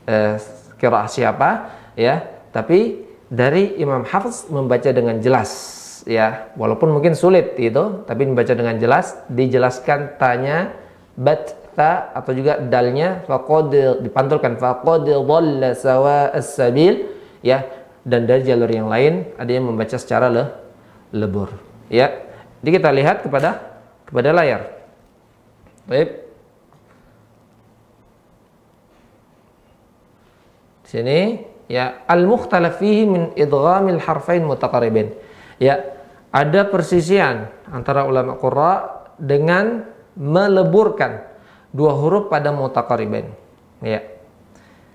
[0.10, 0.36] eh,
[0.82, 2.26] kira siapa ya.
[2.50, 5.50] Tapi dari Imam Hafiz membaca dengan jelas
[6.10, 6.50] ya.
[6.58, 10.74] Walaupun mungkin sulit itu tapi membaca dengan jelas dijelaskan tanya
[11.14, 17.06] bat ta atau juga dalnya faqad dipantulkan faqad dhalla sawa as-sabil
[17.46, 17.64] ya.
[18.02, 20.50] Dan dari jalur yang lain ada yang membaca secara le,
[21.14, 21.54] lebur
[21.86, 22.10] ya.
[22.66, 23.71] Jadi kita lihat kepada
[24.12, 24.62] kepada layar
[25.88, 26.10] baik
[30.86, 35.16] sini ya al-mukhtalaf fihi min idghamil harfain mutaqarribin
[35.58, 35.80] ya
[36.32, 39.84] ada persisian antara ulama qurra dengan
[40.16, 41.28] meleburkan
[41.72, 43.28] dua huruf pada mutaqarribain.
[43.84, 44.04] Ya.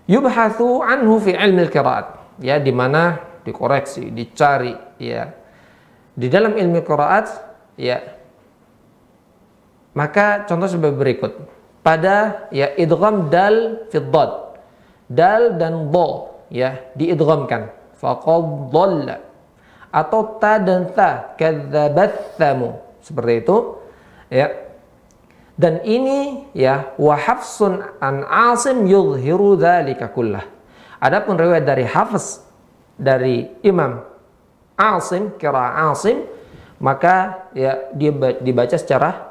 [0.08, 2.38] Yubhathu anhu fi ilmi al-qiraat.
[2.40, 5.32] Ya, di mana dikoreksi, dicari, ya.
[6.16, 7.26] Di dalam ilmu qiraat,
[7.80, 8.15] ya.
[9.96, 11.32] Maka contoh sebagai berikut.
[11.80, 14.60] Pada ya idgham dal fi dhad.
[15.08, 16.08] Dal dan dha
[16.52, 17.72] ya diidghamkan.
[17.96, 19.16] Faqad dhalla.
[19.88, 22.36] Atau ta dan ta kadzabat
[23.00, 23.56] Seperti itu.
[24.28, 24.52] Ya,
[25.56, 30.44] dan ini ya wa hafsun an Asim yudhiru dzalika kullah.
[31.00, 32.44] Adapun riwayat dari Hafiz
[33.00, 34.04] dari Imam
[34.76, 36.28] Asim kira Asim
[36.76, 38.12] maka ya dia
[38.44, 39.25] dibaca secara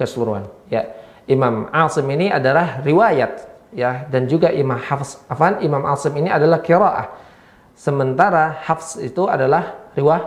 [0.00, 0.88] keseluruhan ya.
[1.28, 3.44] Imam Asim ini adalah riwayat
[3.76, 7.06] ya dan juga Imam Hafiz afan Imam Asim ini adalah kiraah.
[7.76, 10.26] Sementara Hafiz itu adalah riwayat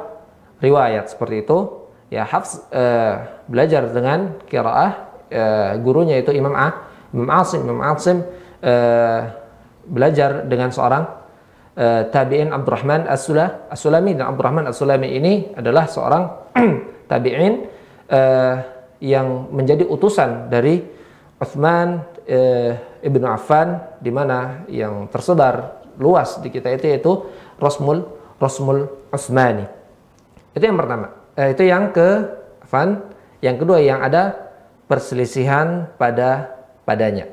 [0.64, 4.92] riwayat seperti itu ya Hafiz uh, belajar dengan kiraah
[5.28, 8.24] uh, gurunya itu Imam A, Imam Asim, Imam Asim
[8.64, 9.22] uh,
[9.84, 11.04] belajar dengan seorang
[11.76, 16.24] uh, tabi'in Abdurrahman As-Sulami dan Abdurrahman As-Sulami ini adalah seorang
[17.12, 17.68] tabi'in
[18.08, 18.56] uh,
[19.04, 20.80] yang menjadi utusan dari
[21.36, 22.72] Uthman uh,
[23.04, 27.12] Ibnu Affan di mana yang tersebar luas di kita itu yaitu
[27.60, 28.08] Rosmul
[28.40, 29.68] Rosmul Utsmani.
[30.56, 31.12] Itu yang pertama.
[31.36, 32.32] Eh, itu yang ke
[32.64, 33.04] Affan.
[33.44, 34.40] Yang kedua yang ada
[34.88, 36.56] perselisihan pada
[36.88, 37.28] padanya.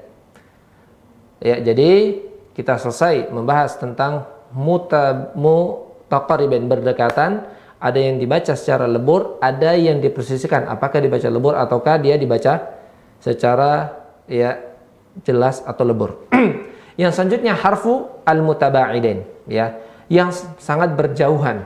[1.39, 2.19] Ya, jadi
[2.53, 7.47] kita selesai membahas tentang mutaqariban berdekatan,
[7.81, 12.77] ada yang dibaca secara lebur, ada yang dipersisikan apakah dibaca lebur ataukah dia dibaca
[13.25, 13.97] secara
[14.29, 14.61] ya
[15.25, 16.29] jelas atau lebur.
[17.01, 19.81] yang selanjutnya harfu al-mutaba'idin ya,
[20.13, 20.29] yang
[20.61, 21.65] sangat berjauhan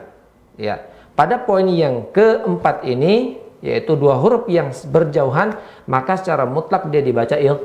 [0.55, 0.79] ya.
[1.15, 5.57] Pada poin yang keempat ini yaitu dua huruf yang berjauhan
[5.89, 7.57] maka secara mutlak dia dibaca il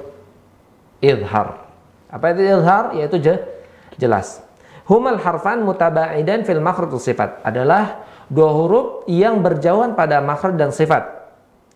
[1.05, 1.61] idhar
[2.09, 3.35] apa itu idhar yaitu je,
[4.01, 4.41] jelas
[4.89, 11.29] humal harfan mutaba'idan fil makhraj sifat adalah dua huruf yang berjauhan pada makhraj dan sifat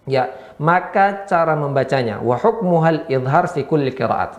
[0.06, 4.38] ya maka cara membacanya wa hukmuhal idhar fi kulli qiraat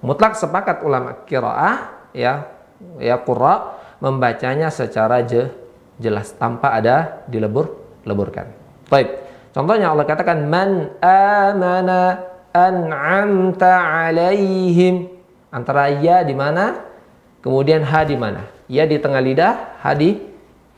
[0.00, 2.48] mutlak sepakat ulama qiraah ya
[2.96, 5.52] ya qurra membacanya secara je,
[6.00, 7.76] jelas tanpa ada dilebur
[8.08, 8.48] leburkan
[8.90, 9.08] Baik.
[9.54, 15.06] Contohnya Allah katakan man amana an'amta alaihim.
[15.54, 16.90] Antara ya di mana?
[17.38, 18.50] Kemudian ha di mana?
[18.66, 20.18] Ya di tengah lidah, ha di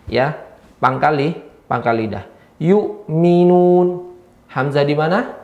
[0.07, 0.37] ya
[0.83, 1.31] pangkal li,
[1.71, 2.27] pangkal lidah.
[2.59, 4.11] Yu'minun.
[4.51, 5.39] Hamzah di mana?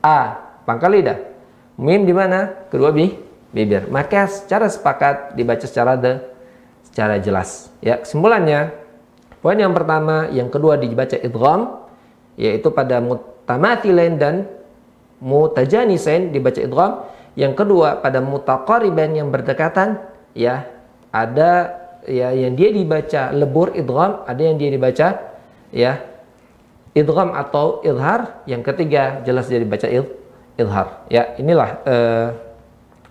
[0.00, 1.20] A, pangkal lidah.
[1.76, 2.66] Mim di mana?
[2.72, 3.12] Kedua bi,
[3.52, 3.86] bibir.
[3.92, 6.24] Maka secara sepakat dibaca secara de,
[6.88, 7.68] secara jelas.
[7.84, 8.72] Ya, kesimpulannya
[9.44, 11.84] poin yang pertama, yang kedua dibaca idgham,
[12.40, 14.48] yaitu pada mutamatilain dan
[15.20, 16.92] mutajanisain dibaca idgham.
[17.32, 20.04] Yang kedua pada mutaqariban yang berdekatan
[20.36, 20.68] ya
[21.08, 25.08] ada ya yang dia dibaca lebur idgham, ada yang dia dibaca
[25.70, 25.92] ya
[26.94, 28.44] idgham atau idhar.
[28.46, 30.06] Yang ketiga jelas dia dibaca id,
[30.58, 31.06] idhar.
[31.08, 32.28] Ya, inilah eh,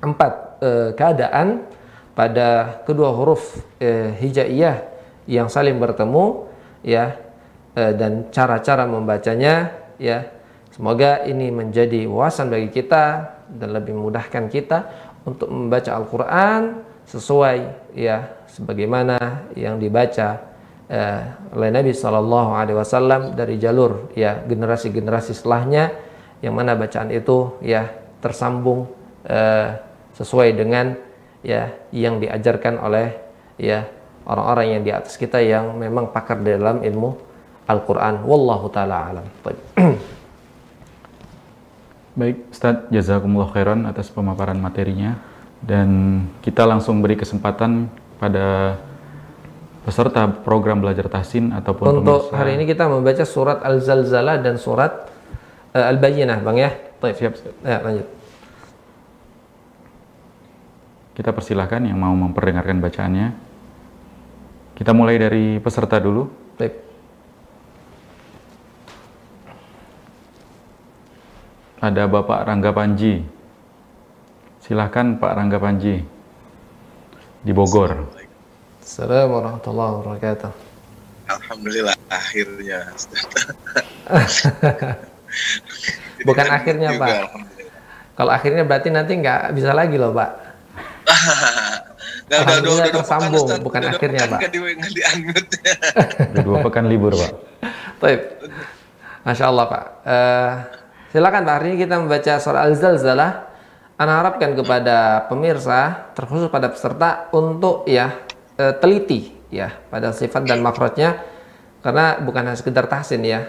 [0.03, 1.67] empat eh, keadaan
[2.13, 4.83] pada kedua huruf eh, hijaiyah
[5.29, 6.49] yang saling bertemu
[6.81, 7.31] ya
[7.71, 10.27] Eh, dan cara-cara membacanya ya
[10.75, 14.91] semoga ini menjadi wawasan bagi kita dan lebih memudahkan kita
[15.23, 17.57] untuk membaca Al-Qur'an sesuai
[17.95, 20.53] ya sebagaimana yang dibaca
[20.85, 21.21] eh,
[21.57, 25.89] oleh Nabi Shallallahu Alaihi Wasallam dari jalur ya generasi-generasi setelahnya
[26.45, 27.89] yang mana bacaan itu ya
[28.21, 28.85] tersambung
[29.25, 29.81] eh,
[30.13, 30.93] sesuai dengan
[31.41, 33.17] ya yang diajarkan oleh
[33.57, 33.89] ya
[34.29, 37.17] orang-orang yang di atas kita yang memang pakar dalam ilmu
[37.65, 38.21] Al-Quran.
[38.25, 39.25] Wallahu ta'ala alam.
[39.41, 39.57] Baik.
[42.53, 45.15] Ustadz, jazakumullah khairan atas pemaparan materinya.
[45.61, 45.89] Dan
[46.41, 47.87] kita langsung beri kesempatan
[48.21, 48.77] pada
[49.81, 52.37] peserta program belajar tahsin ataupun Untuk pemirsa.
[52.37, 55.09] hari ini kita membaca surat Al-Zalzalah dan surat
[55.73, 56.69] eh, Al-Bayyinah, Bang ya.
[57.01, 57.17] Baik.
[57.17, 57.65] Siap, Ustadz.
[57.65, 58.05] Ya, lanjut.
[61.17, 63.33] Kita persilahkan yang mau memperdengarkan bacaannya.
[64.77, 66.29] Kita mulai dari peserta dulu.
[66.61, 66.73] Baik.
[71.81, 73.25] Ada Bapak Rangga Panji.
[74.61, 76.10] Silahkan Pak Rangga Panji.
[77.41, 77.89] Di Bogor.
[78.85, 80.51] Assalamualaikum warahmatullahi wabarakatuh.
[81.25, 82.79] Alhamdulillah akhirnya.
[86.21, 87.17] Bukan Jadi kan akhirnya, juga, Pak.
[88.13, 90.29] Kalau akhirnya berarti nanti nggak bisa lagi loh, Pak.
[92.29, 94.41] Nah, udah, udah, Alhamdulillah udah, udah tersambung, pekan, bukan Udah akhirnya, pekan Pak.
[94.45, 94.59] di,
[94.93, 95.01] di.
[96.21, 97.31] Udah dua pekan libur, Pak.
[98.05, 98.21] Baik.
[99.25, 99.83] Masya Allah, Pak.
[100.05, 100.51] Eh,
[101.09, 101.53] silakan, Pak.
[101.57, 103.50] Hari ini kita membaca surah Al-Zalzalah.
[104.00, 108.28] Anda harapkan kepada pemirsa, terkhusus pada peserta, untuk ya
[108.60, 111.24] eh, teliti ya pada sifat dan makrotnya,
[111.80, 113.46] karena bukan hanya sekedar tahsin ya,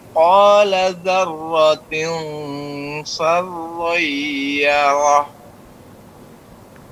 [1.04, 1.92] ذرة
[3.04, 3.96] شرا
[4.64, 5.26] يره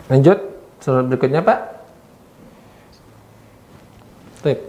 [0.05, 0.37] Lanjut,
[0.85, 1.59] surat berikutnya Pak.
[4.45, 4.61] Baik.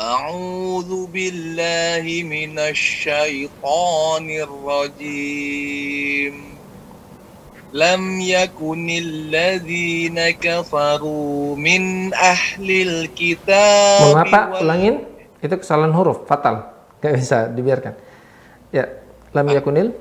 [0.00, 6.34] أعوذ بالله من الشيطان الرجيم
[7.70, 14.94] لم يكن الذين كفروا من أهل الكتاب Mohon maaf Pak, وال- ulangin.
[15.38, 16.66] Itu kesalahan huruf, fatal.
[16.98, 17.94] Gak bisa dibiarkan.
[18.74, 18.90] Ya,
[19.30, 19.94] lam yakunil.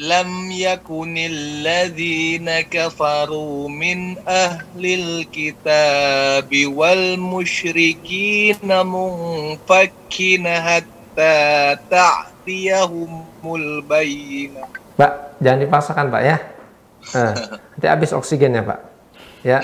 [0.00, 6.46] لم يكن الذين كفروا من أهل الكتاب
[7.50, 11.36] والمشركين منفكين حتى
[11.90, 13.10] تأتيهم
[13.44, 14.62] البينة
[14.94, 15.12] Pak,
[15.42, 16.36] jangan dipaksakan Pak ya.
[17.13, 17.33] Nah,
[17.75, 18.79] nanti habis oksigennya pak.
[19.45, 19.61] Ya.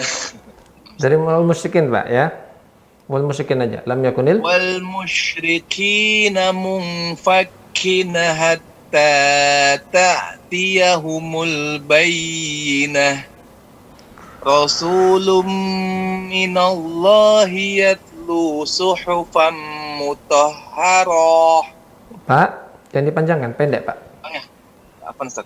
[1.02, 2.30] Dari mulai musyrikin pak ya.
[3.10, 3.82] Wal musyrikin aja.
[3.90, 4.44] Lam yakunil.
[4.46, 13.32] Wal musyrikin munfakkin hatta ta'tiyahumul bayinah
[14.42, 15.46] Rasulum
[16.34, 19.54] minallahi yatlu suhufan
[20.02, 21.62] mutahharah.
[22.26, 22.50] Pak,
[22.90, 24.02] jangan dipanjangkan, pendek pak.
[25.06, 25.46] Apa Ustaz?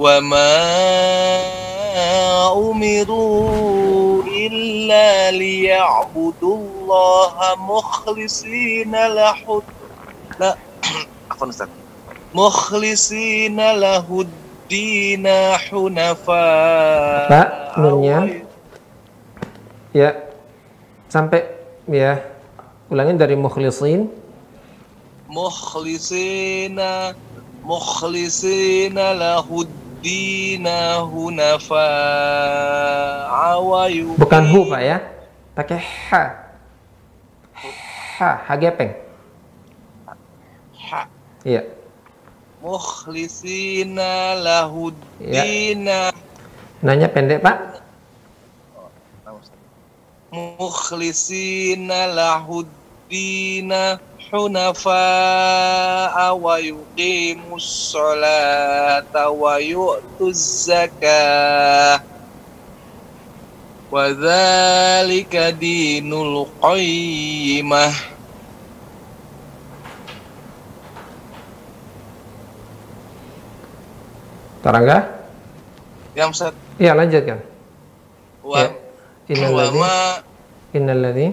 [0.00, 0.56] وما
[2.56, 9.62] أمروا إلا ليعبدوا الله مخلصين له
[10.40, 10.56] لا
[11.30, 11.68] عفوا أستاذ
[12.34, 15.26] مخلصين له الدين
[15.68, 18.46] حنفاء Pak, nunnya.
[19.92, 20.10] Ya.
[21.10, 21.42] Sampai
[21.90, 22.22] ya.
[22.90, 24.06] Ulangin dari mukhlisin.
[25.30, 26.78] مخلصين
[27.62, 29.46] مخلصين له
[34.21, 34.97] bukan hu pak ya.
[35.57, 36.23] Pakai ha.
[38.21, 38.93] Ha ha gepeng.
[40.85, 41.09] Ha.
[41.41, 41.65] Iya.
[42.61, 45.41] Mukhlisina lahud ya.
[46.85, 47.81] nanya pendek pak.
[50.29, 53.97] Mukhlisina lahudina
[54.30, 62.00] حنفاء ويقيموا الصلاة ويؤتوا الزكاة
[63.90, 67.86] وذلك دين القيمة
[74.60, 74.98] Tarangga?
[76.12, 77.38] yang set Iya, lanjutkan.
[78.42, 78.68] wa Ya.
[79.30, 79.96] Innalladzi وما
[80.74, 81.26] innalladzi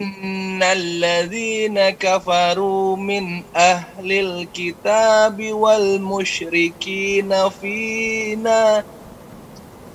[0.00, 8.84] إن الذين كفروا من أهل الكتاب والمشركين فينا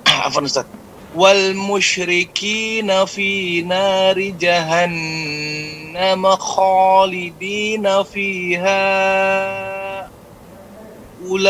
[1.15, 8.77] والمشركين في نار جهنم خالدين فيها.
[11.29, 11.41] أولئك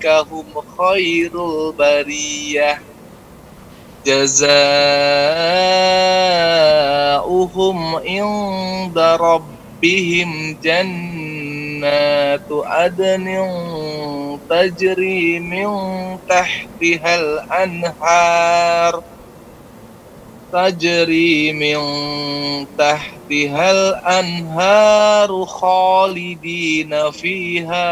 [0.07, 2.81] هم خير البرية
[7.15, 13.27] جزاؤهم عند ربهم جنات عدن
[14.49, 15.67] تجري من
[16.29, 19.03] تحتها الأنهار
[20.52, 21.78] تجري من
[22.78, 27.90] تحتها الأنهار خالدين فيها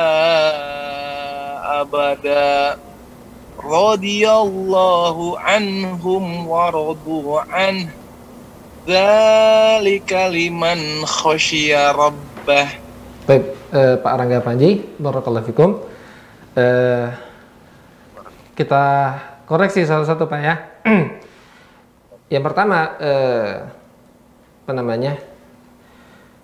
[1.80, 2.78] أبدا
[3.64, 7.88] رضي الله عنهم ورضوا عنه
[8.88, 12.68] ذلك لمن خشي ربه
[13.28, 13.44] Baik,
[13.76, 15.84] eh, Pak Rangga Panji, barakallahu fikum.
[16.56, 17.12] Eh,
[18.56, 18.84] kita
[19.44, 20.56] koreksi satu-satu Pak ya.
[22.31, 23.67] yang pertama, eh,
[24.63, 25.19] apa namanya?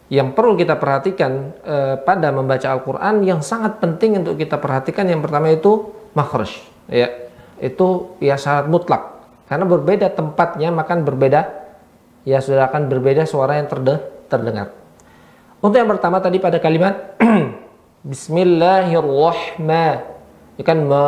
[0.10, 5.22] Yang perlu kita perhatikan eh, pada membaca Al-Quran yang sangat penting untuk kita perhatikan yang
[5.22, 6.50] pertama itu makhraj,
[6.90, 7.08] ya,
[7.62, 9.22] itu ya syarat mutlak.
[9.46, 11.42] Karena berbeda tempatnya, makan berbeda,
[12.26, 14.00] ya sudah akan berbeda suara yang terde
[14.30, 14.70] terdengar.
[15.60, 17.20] Untuk yang pertama tadi pada kalimat
[18.10, 20.00] Bismillahirrahmanirrahim.
[20.56, 21.04] Ini kan ma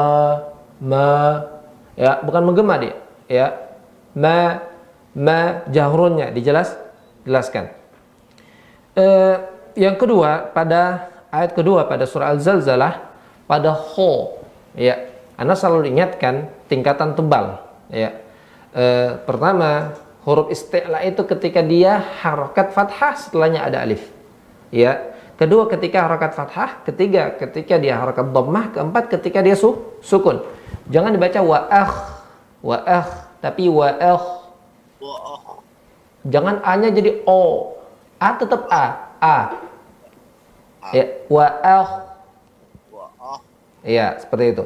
[0.80, 1.04] ma
[1.96, 2.96] ya, bukan menggema dia,
[3.28, 3.71] ya.
[4.18, 4.59] Ma
[5.16, 6.76] ma jahrunnya dijelas
[7.28, 7.72] jelaskan.
[8.95, 9.36] Eh,
[9.80, 13.12] yang kedua pada ayat kedua pada surah Al-Zalzalah
[13.47, 14.41] pada ho
[14.76, 15.09] ya.
[15.39, 17.59] Anda selalu ingatkan tingkatan tebal
[17.89, 18.20] ya.
[18.72, 24.05] Eh, pertama huruf isti'la itu ketika dia harakat fathah setelahnya ada alif
[24.70, 30.45] ya kedua ketika harakat fathah ketiga ketika dia harakat dhammah keempat ketika dia su sukun
[30.93, 31.93] jangan dibaca wa'akh
[32.62, 33.09] wa'akh
[33.42, 34.48] tapi wa'akh
[36.30, 37.74] jangan a nya jadi o.
[38.22, 39.12] A tetap a.
[39.18, 39.38] A.
[40.94, 41.89] Ya wa'akh
[43.82, 44.64] ya seperti itu.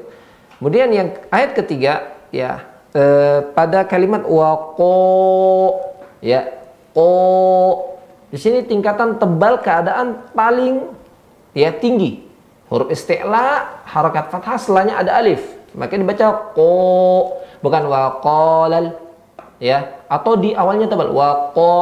[0.59, 4.95] Kemudian yang ayat ketiga ya eh, pada kalimat waqo
[6.19, 6.47] ya
[6.95, 7.11] ko
[8.31, 10.83] di sini tingkatan tebal keadaan paling
[11.55, 12.27] ya tinggi.
[12.65, 15.39] Huruf isti'la, harakat fathah setelahnya ada alif.
[15.77, 16.71] Maka dibaca ko,
[17.65, 18.93] bukan waqalal
[19.57, 20.05] ya.
[20.05, 21.73] Atau di awalnya tebal waqa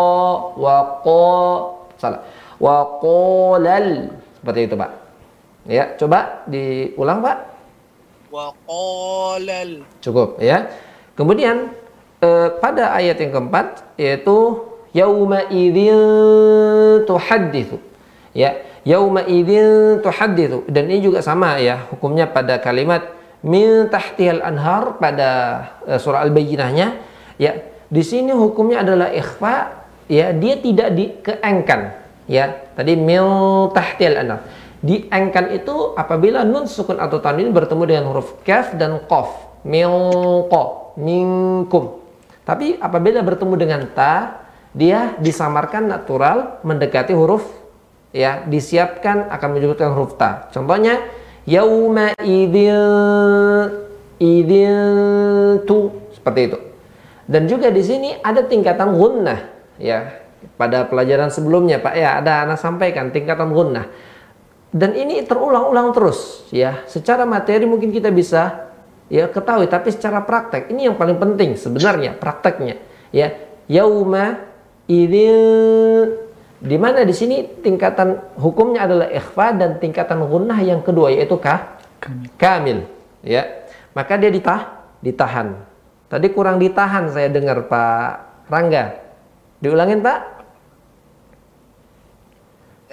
[0.55, 1.27] waqa
[1.99, 2.23] salah.
[2.63, 4.91] Waqalal seperti itu Pak.
[5.67, 7.37] Ya coba diulang Pak.
[8.31, 10.71] Waqalal cukup ya.
[11.19, 11.75] Kemudian
[12.23, 14.63] eh, pada ayat yang keempat yaitu
[14.95, 15.99] yauma idzin
[17.03, 17.77] tuhadditsu.
[18.31, 20.63] Ya yauma idzin tuhadditsu.
[20.71, 25.29] Dan ini juga sama ya hukumnya pada kalimat min tahtihal anhar pada
[25.83, 26.97] uh, surah Al-Bayyinahnya
[27.37, 27.53] ya.
[27.93, 31.93] Di sini hukumnya adalah ikhfa ya, dia tidak dikeengkan
[32.25, 32.73] ya.
[32.73, 33.23] Tadi min
[33.75, 34.41] tahtihal anhar.
[34.83, 40.95] Diengkan itu apabila nun sukun atau tanwin bertemu dengan huruf kaf dan qaf Milko.
[40.99, 42.03] Minkum.
[42.43, 44.43] Tapi apabila bertemu dengan ta,
[44.75, 47.47] dia disamarkan natural mendekati huruf
[48.11, 50.51] ya, disiapkan akan menyebutkan huruf ta.
[50.51, 50.99] Contohnya
[51.43, 52.89] yauma idzil
[55.67, 55.79] tu
[56.15, 56.57] seperti itu.
[57.23, 59.39] Dan juga di sini ada tingkatan gunnah
[59.79, 60.19] ya.
[60.59, 63.87] Pada pelajaran sebelumnya Pak ya ada anak sampaikan tingkatan gunnah.
[64.73, 66.83] Dan ini terulang-ulang terus ya.
[66.87, 68.71] Secara materi mungkin kita bisa
[69.11, 72.75] ya ketahui tapi secara praktek ini yang paling penting sebenarnya prakteknya
[73.11, 73.31] ya.
[73.71, 74.43] Yauma
[74.91, 76.22] idzil
[76.63, 81.75] di mana di sini tingkatan hukumnya adalah ikhfa dan tingkatan gunnah yang kedua yaitu kah?
[81.99, 82.31] Kamil.
[82.39, 82.79] Kamil
[83.19, 83.67] ya.
[83.91, 85.53] Maka dia ditah ditahan
[86.13, 89.01] Tadi kurang ditahan saya dengar Pak Rangga.
[89.57, 90.45] Diulangin Pak?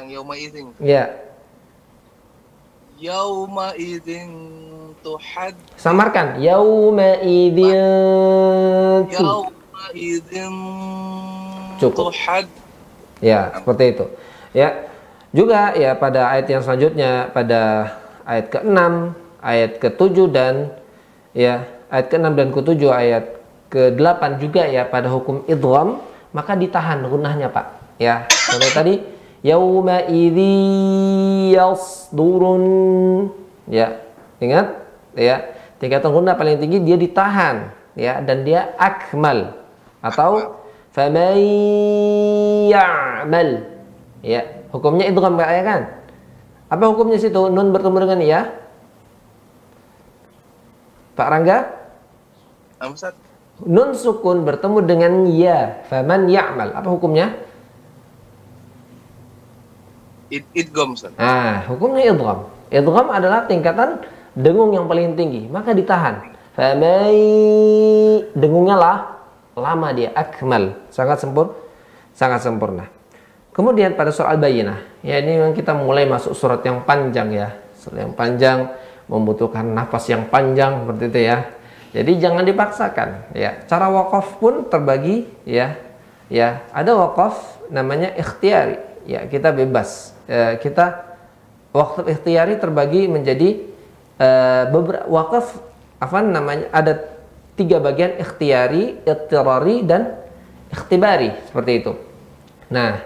[0.00, 0.72] Yang yauma izin.
[0.80, 1.04] Ya.
[2.96, 4.32] Yauma izin
[5.04, 5.52] tuhad.
[5.76, 6.40] Samarkan.
[6.40, 9.04] Yauma idzin.
[9.12, 10.54] Yauma izin
[11.76, 12.16] Cukup.
[12.16, 12.48] tuhad.
[13.20, 14.04] Ya, seperti itu.
[14.56, 14.88] Ya.
[15.30, 17.94] Juga ya pada ayat yang selanjutnya pada
[18.26, 20.74] ayat ke-6, ayat ke-7 dan
[21.30, 23.24] ya ayat ke-6 dan ke-7 ayat
[23.70, 26.02] ke-8 juga ya pada hukum idgham
[26.34, 28.94] maka ditahan gunahnya Pak ya contoh tadi
[29.46, 32.64] yauma idzi yasdurun
[33.70, 34.02] ya
[34.42, 34.66] ingat
[35.14, 39.54] ya tingkatan gunah paling tinggi dia ditahan ya dan dia akmal
[40.02, 40.59] atau
[40.91, 41.38] faman
[42.70, 43.49] ya'mal
[44.22, 44.43] ya
[44.74, 45.80] hukumnya idgham ya kan
[46.70, 48.41] apa hukumnya situ nun bertemu dengan ya
[51.18, 51.80] Pak Rangga
[52.80, 53.12] Nah, Ustaz,
[53.61, 55.84] Nun sukun bertemu dengan ya.
[55.93, 56.72] Faman ya'mal.
[56.72, 57.36] Apa hukumnya?
[60.30, 61.12] id idgham Ustaz.
[61.20, 62.49] Nah, hukumnya idgham.
[62.72, 64.01] Idgham adalah tingkatan
[64.32, 65.45] dengung yang paling tinggi.
[65.53, 66.32] Maka ditahan.
[66.57, 67.12] Faman
[68.32, 68.97] dengungnya lah
[69.61, 70.80] lama dia akmal.
[70.88, 71.54] Sangat sempurna.
[72.16, 72.84] Sangat sempurna.
[73.54, 77.48] Kemudian pada surat Al-Bayyinah, ya ini memang kita mulai masuk surat yang panjang ya.
[77.76, 78.72] Surat yang panjang
[79.11, 81.38] membutuhkan nafas yang panjang seperti itu ya
[81.90, 83.66] jadi jangan dipaksakan ya.
[83.66, 85.74] Cara wakaf pun terbagi ya.
[86.30, 88.78] Ya, ada wakaf namanya ikhtiari.
[89.02, 90.14] Ya, kita bebas.
[90.30, 91.18] E, kita
[91.74, 93.58] wakaf ikhtiari terbagi menjadi
[94.14, 94.28] e,
[94.70, 95.58] beberapa wakaf
[95.98, 96.70] apa namanya?
[96.70, 97.02] Ada
[97.61, 100.16] tiga bagian ikhtiari, ittirari dan
[100.72, 101.92] ikhtibari seperti itu.
[102.72, 103.04] Nah,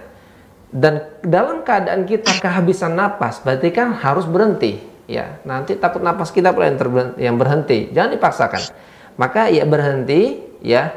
[0.71, 4.79] dan dalam keadaan kita kehabisan napas, berarti kan harus berhenti
[5.11, 5.43] ya.
[5.43, 6.79] Nanti takut napas kita pula yang,
[7.19, 7.91] yang berhenti.
[7.91, 8.63] Jangan dipaksakan.
[9.19, 10.95] Maka ya berhenti ya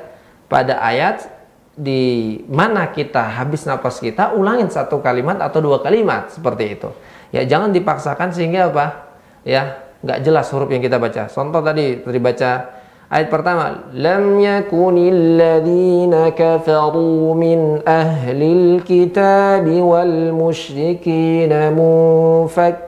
[0.50, 1.30] pada ayat
[1.78, 6.90] di mana kita habis napas kita ulangin satu kalimat atau dua kalimat seperti itu.
[7.30, 9.14] Ya jangan dipaksakan sehingga apa?
[9.46, 11.30] Ya nggak jelas huruf yang kita baca.
[11.30, 12.77] Contoh tadi tadi baca
[13.08, 22.88] ayat pertama lam yakunil ladzina kafaru min ahlil kitabi wal musyrikin munfak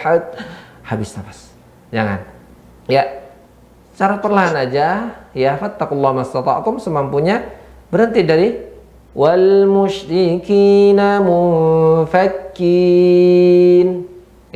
[0.00, 0.40] hat
[0.80, 1.52] habis nafas.
[1.92, 2.24] Jangan.
[2.88, 3.20] Ya
[4.00, 7.44] cara perlahan aja ya fattakullah mastata'tum semampunya
[7.92, 8.56] berhenti dari
[9.12, 12.48] wal musyrikina munfakkin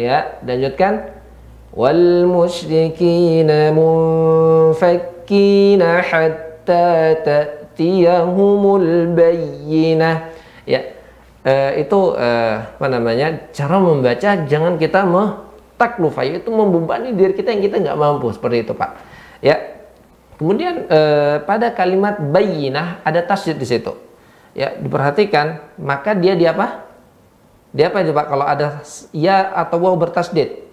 [0.00, 1.13] ya lanjutkan
[2.30, 4.78] musyrikina munfakkina
[6.06, 10.30] hatta ta'tiyahumul bayyinah
[10.62, 10.94] ya
[11.42, 15.02] uh, itu uh, apa namanya cara membaca jangan kita
[15.74, 18.94] taklufa itu membebani diri kita yang kita nggak mampu seperti itu pak.
[19.42, 19.82] Ya
[20.38, 23.92] kemudian uh, pada kalimat bayinah ada tasjid di situ.
[24.54, 26.86] Ya diperhatikan maka dia di apa?
[27.74, 28.26] Dia apa itu pak?
[28.30, 30.63] Kalau ada ya atau wow bertasdid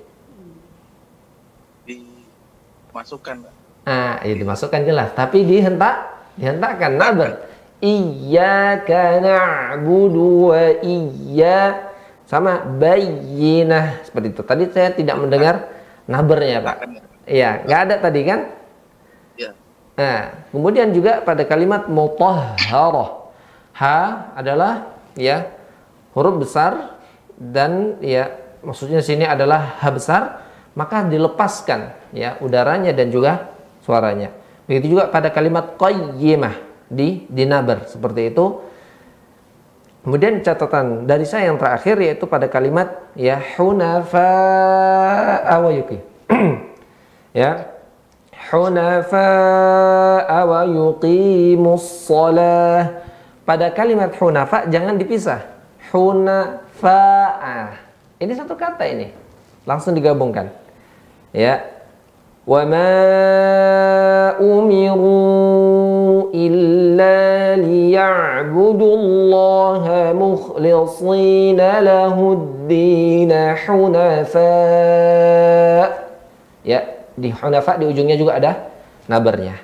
[2.91, 3.35] dimasukkan
[3.87, 11.89] ah ya dimasukkan jelas tapi dihentak dihentakkan nabar Iyyaka na'budu wa iyya
[12.29, 14.41] sama bayyinah seperti itu.
[14.45, 15.65] Tadi saya tidak mendengar
[16.05, 16.77] nabernya, Pak.
[17.25, 18.39] Iya, nggak ada tadi kan?
[19.33, 19.51] Iya.
[19.97, 23.33] Nah, kemudian juga pada kalimat mutahharah.
[23.73, 23.97] Ha
[24.37, 25.49] adalah ya
[26.13, 27.01] huruf besar
[27.41, 28.29] dan ya
[28.61, 30.21] maksudnya sini adalah ha besar,
[30.73, 33.51] maka dilepaskan ya udaranya dan juga
[33.83, 34.31] suaranya.
[34.69, 36.55] Begitu juga pada kalimat qayyimah
[36.87, 38.63] di dinaber seperti itu.
[40.01, 44.29] Kemudian catatan dari saya yang terakhir yaitu pada kalimat ya hunafa
[45.45, 46.01] awayuki.
[47.41, 47.67] ya.
[48.51, 49.29] Hunafa
[50.27, 53.05] wa yuqimus salah.
[53.45, 55.45] Pada kalimat hunafa jangan dipisah.
[55.93, 57.03] Hunafa.
[58.17, 59.13] Ini satu kata ini.
[59.69, 60.60] Langsung digabungkan
[61.32, 61.76] Ya.
[62.46, 62.94] وما
[64.38, 67.18] أمروا إلا
[67.58, 69.84] ليعبدوا الله
[70.14, 73.32] مخلصين له الدين
[74.46, 75.88] حنفاء
[76.66, 76.80] ya
[77.14, 78.52] di hunafa di ujungnya juga ada
[79.06, 79.58] nabernya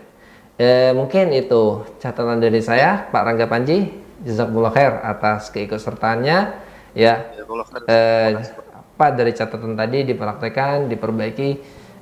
[0.55, 3.91] e, mungkin itu catatan dari saya Pak Rangga Panji
[4.23, 6.39] jazakumullah khair atas keikutsertaannya
[6.95, 8.39] ya Ya, kalau kan- eh,
[8.98, 11.50] apa dari catatan tadi dipraktekkan diperbaiki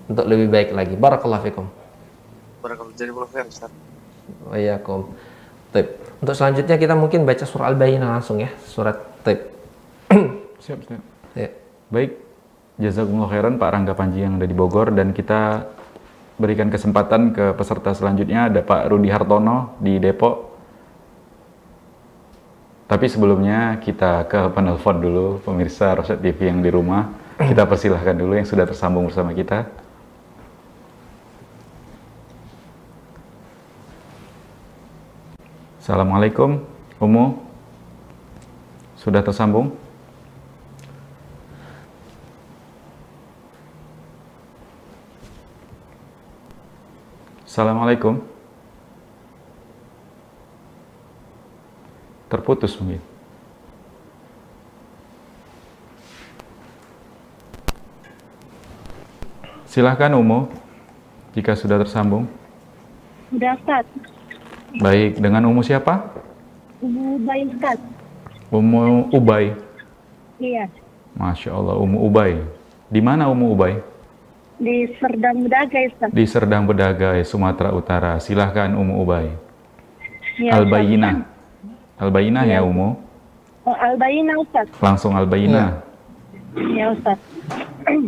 [0.07, 1.67] untuk lebih baik lagi barakallahu fikum
[2.65, 2.97] Barakallahu
[3.45, 3.69] Ustaz.
[4.49, 5.13] Waalaikumsalam.
[5.69, 5.87] Tip.
[6.23, 9.53] Untuk selanjutnya kita mungkin baca surah Al-Bayyinah langsung ya, surat Tip.
[10.65, 10.97] Siap, Ustaz.
[11.37, 11.53] Ya.
[11.93, 12.17] Baik,
[12.81, 15.69] jazakumullah khairan Pak Rangga Panji yang ada di Bogor dan kita
[16.41, 20.54] berikan kesempatan ke peserta selanjutnya ada Pak Rudi Hartono di Depok.
[22.85, 27.09] Tapi sebelumnya kita ke penelpon dulu pemirsa Rosyad TV yang di rumah.
[27.35, 29.65] Kita persilahkan dulu yang sudah tersambung bersama kita.
[35.81, 36.61] Assalamualaikum,
[37.01, 37.41] Umu.
[39.01, 39.73] Sudah tersambung?
[47.49, 48.34] Assalamualaikum.
[52.35, 52.99] Terputus mungkin.
[59.71, 60.51] Silahkan Umu,
[61.31, 62.27] jika sudah tersambung.
[63.31, 63.87] Udah Ustaz,
[64.83, 66.11] Baik, dengan Umu siapa?
[66.83, 67.79] Ibu Bayi Ustaz.
[68.51, 69.55] Umu Ubay.
[70.35, 70.67] Iya,
[71.15, 72.43] Masya Allah, Umu Ubay.
[72.91, 73.79] Di mana Umu Ubay?
[74.55, 76.09] di Serdang Bedaga Ustaz.
[76.11, 78.19] Di Serdang Bedagai, Sumatera Utara.
[78.19, 79.31] Silahkan Umu Ubay.
[80.39, 81.34] Iya, Al-Bayinah.
[82.00, 82.96] Al-Bayinah ya Umu?
[82.96, 83.68] Ustaz.
[83.68, 84.64] Oh, Al-Bayinah Ustaz.
[84.80, 85.82] Langsung Al-Bayinah.
[86.72, 87.18] Ya Ustaz.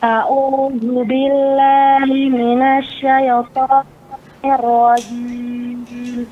[0.00, 6.24] A'udzu billahi minasyaitonir rajim.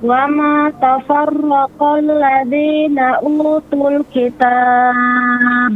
[0.03, 5.75] وما تفرق الذين أوتوا الكتاب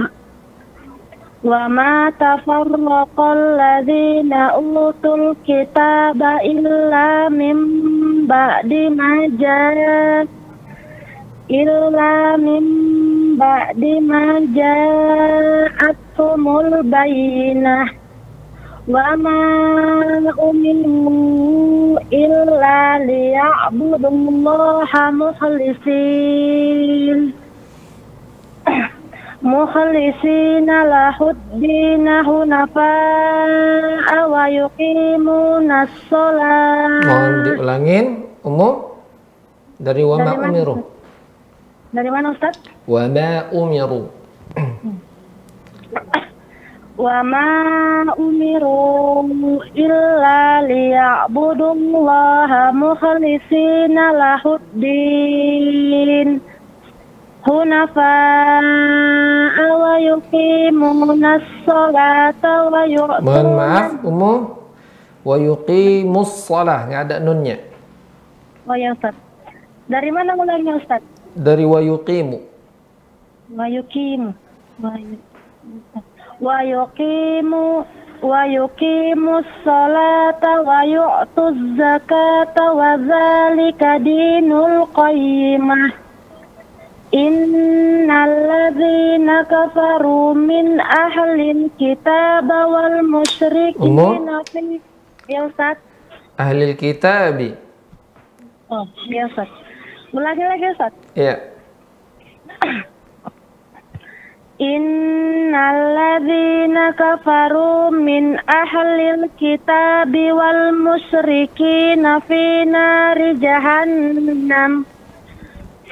[1.45, 7.57] وما تفرق الذين أوتوا الكتاب إلا من
[8.27, 10.27] بعد ما جاء
[11.51, 12.65] إلا من
[13.39, 17.89] بعد ما جاءتهم البينة
[18.89, 26.39] وما أمروا إلا ليعبدوا الله مخلصين
[29.43, 38.07] مخلصين له الدين حنفاء ويقيمون الصلاة Mohon diulangin,
[38.43, 38.99] Umu.
[39.79, 40.75] Dari wama Dari mana, umiru.
[41.95, 42.59] Dari mana Ustaz?
[42.91, 44.11] Wama umiru.
[46.94, 49.18] Wa ma umiru
[49.74, 56.38] illa liya'budullaha mukhlisina lahuddin.
[57.44, 64.34] Hunafa'a wa yuqimuna sholata wa yu'tuna Mohon maaf Umu.
[65.28, 67.58] Wa yuqimus sholah Nggak ada nunnya.
[68.64, 69.16] Oh ya Ustaz.
[69.92, 71.04] Dari mana mulainya Ustaz?
[71.36, 72.40] Dari wa yuqimu.
[73.52, 74.32] Wa yuqimu.
[74.80, 76.03] Wa yuqimu
[76.44, 77.88] wa yuqimu
[78.20, 86.04] wa yuqimus salata wa yu'tuz zakata wa dzalika dinul qayyimah
[87.14, 94.82] Innalladzina kafaru min ahlil kitab wal musyrikina fi
[95.30, 95.78] Ya Ustaz
[96.42, 97.54] Ahlil kitabi
[98.74, 99.46] Oh, ya Ustaz
[100.10, 101.38] Ulangi lagi Ustaz Iya
[104.63, 114.85] إن الذين كفروا من أهل الكتاب والمشركين في نار جهنم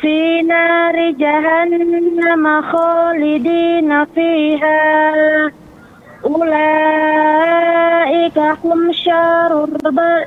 [0.03, 4.83] في نار جهنم خالدين فيها
[7.07, 10.27] أولئك هم شر الب-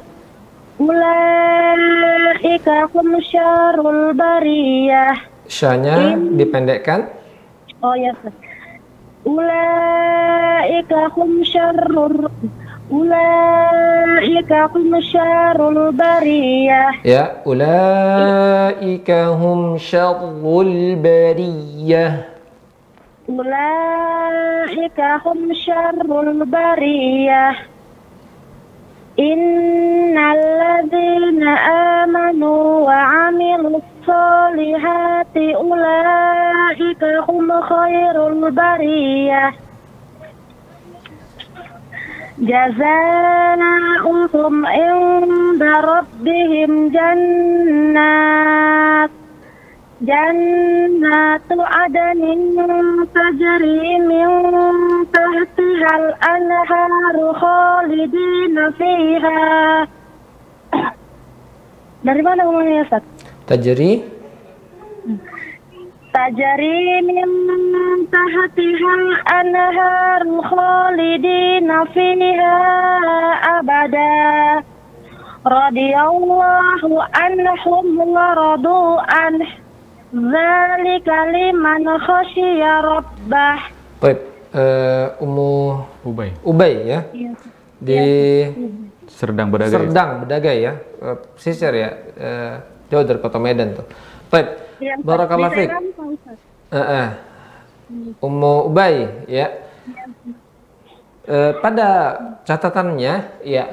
[0.80, 5.12] Ulaika hum syarul bariyah.
[5.44, 7.12] Syanya dipendekkan.
[7.85, 8.33] Oh ya, Ustaz.
[9.29, 12.33] Ulaika hum syarrul
[12.89, 17.05] Ulaika hum syarrul bariyah.
[17.05, 22.25] Ya, ulaika hum syarrul bariyah.
[23.29, 27.74] Ulaika hum syarrul bariyah.
[29.19, 31.49] إن الذين
[32.03, 39.53] آمنوا وعملوا الصالحات أولئك هم خير البرية.
[42.39, 42.95] جزاؤهم
[44.67, 49.11] عند ربهم جنات.
[50.02, 52.22] جنات عدن
[53.16, 54.28] تجري من
[55.14, 59.88] تحتها الأنهار خالدين فيها
[62.00, 63.04] Dari mana ngomongnya Ustaz?
[63.44, 64.20] Tajri
[66.14, 67.28] تجري من
[68.12, 72.58] تحتها الأنهار خالدين فيها
[73.60, 74.64] أبدا
[75.46, 76.82] رضي الله
[77.16, 79.48] عنهم ورضوا عنه
[80.15, 83.61] Zalika liman khasyiya rabbah.
[83.99, 84.19] Baik,
[84.55, 86.31] eh, uh, Umu Ubay.
[86.47, 87.01] Ubay ya.
[87.11, 87.31] Iya.
[87.83, 88.69] Di iya.
[89.11, 89.75] Serdang Bedagai.
[89.75, 90.73] Serdang Bedagai ya.
[91.03, 91.91] Uh, sisir ya.
[92.15, 92.55] Uh,
[92.95, 93.87] jauh dari Kota Medan tuh.
[94.31, 94.79] Baik.
[94.79, 95.71] Ya, Barakallah fiik.
[95.75, 96.87] Uh, uh.
[96.87, 97.07] Iya.
[98.23, 99.51] Umu Ubay ya.
[99.91, 100.07] ya.
[101.27, 101.89] Uh, pada
[102.47, 103.65] catatannya ya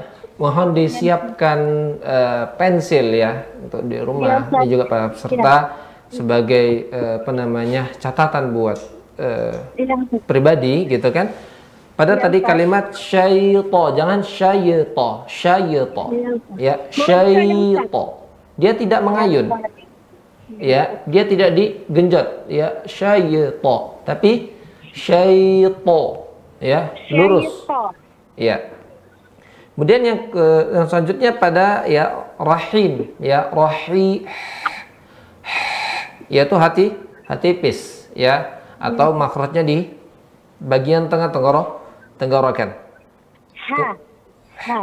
[0.42, 1.60] mohon disiapkan
[2.02, 5.38] uh, pensil ya untuk di rumah ya, ini juga para peserta.
[5.38, 8.80] Ya sebagai eh, apa namanya catatan buat
[9.22, 10.26] Iya, Ustaz.
[10.26, 11.30] pribadi gitu kan.
[11.94, 16.06] Pada tadi kalimat syaito, jangan syaito, syaito.
[16.58, 18.04] Ya, syaito.
[18.58, 19.54] Dia tidak mengayun.
[20.58, 24.02] Ya, dia tidak digenjot, ya, syaito.
[24.02, 24.50] Tapi
[24.98, 26.02] syaito,
[26.58, 27.70] ya, lurus.
[28.34, 28.74] Ya.
[29.78, 34.26] Kemudian yang ke yang selanjutnya pada ya rahim, ya rahi
[36.32, 36.96] yaitu hati
[37.28, 39.92] hati pis, ya atau makrotnya di
[40.64, 41.84] bagian tengah tenggorok
[42.16, 42.74] tenggorokan.
[43.54, 44.00] Ha.
[44.62, 44.80] Ha.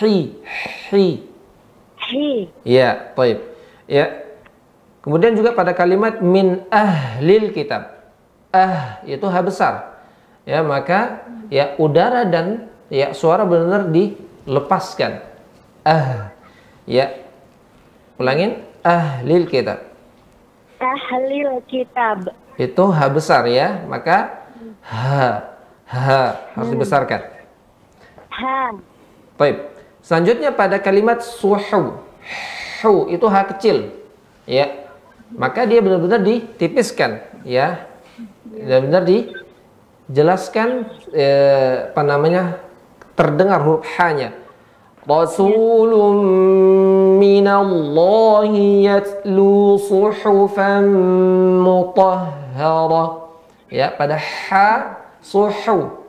[0.00, 0.16] Hi,
[0.90, 1.06] hi.
[1.98, 2.28] Hi.
[2.62, 3.40] Ya, baik.
[3.88, 4.28] Ya.
[5.00, 8.12] Kemudian juga pada kalimat min ahlil kitab.
[8.52, 9.74] Ah, itu ha besar.
[10.44, 15.24] Ya, maka ya udara dan ya suara benar-benar dilepaskan.
[15.82, 16.32] Ah.
[16.84, 17.24] Ya.
[18.20, 19.93] Ulangin ahlil kitab.
[20.84, 22.28] Ahlil kitab.
[22.60, 24.44] Itu ha besar ya, maka
[24.84, 25.48] ha
[25.88, 26.20] ha
[26.52, 27.20] harus dibesarkan.
[28.28, 28.76] Ha.
[29.40, 29.72] Baik.
[30.04, 31.96] Selanjutnya pada kalimat suhu.
[32.84, 33.96] Hu itu ha kecil.
[34.44, 34.84] Ya.
[35.32, 37.88] Maka dia benar-benar ditipiskan, ya.
[38.44, 42.60] Benar-benar dijelaskan eh, apa namanya?
[43.14, 43.86] terdengar huruf
[45.04, 45.12] ha-nya.
[45.12, 46.18] Rasulun
[47.20, 50.84] minallahi yatlu suhufan
[51.60, 53.04] mutahhara.
[53.68, 56.04] Ya, pada ha suhu.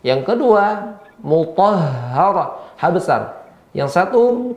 [0.00, 3.44] Yang kedua mutahhara, ha besar.
[3.74, 4.54] Yang satu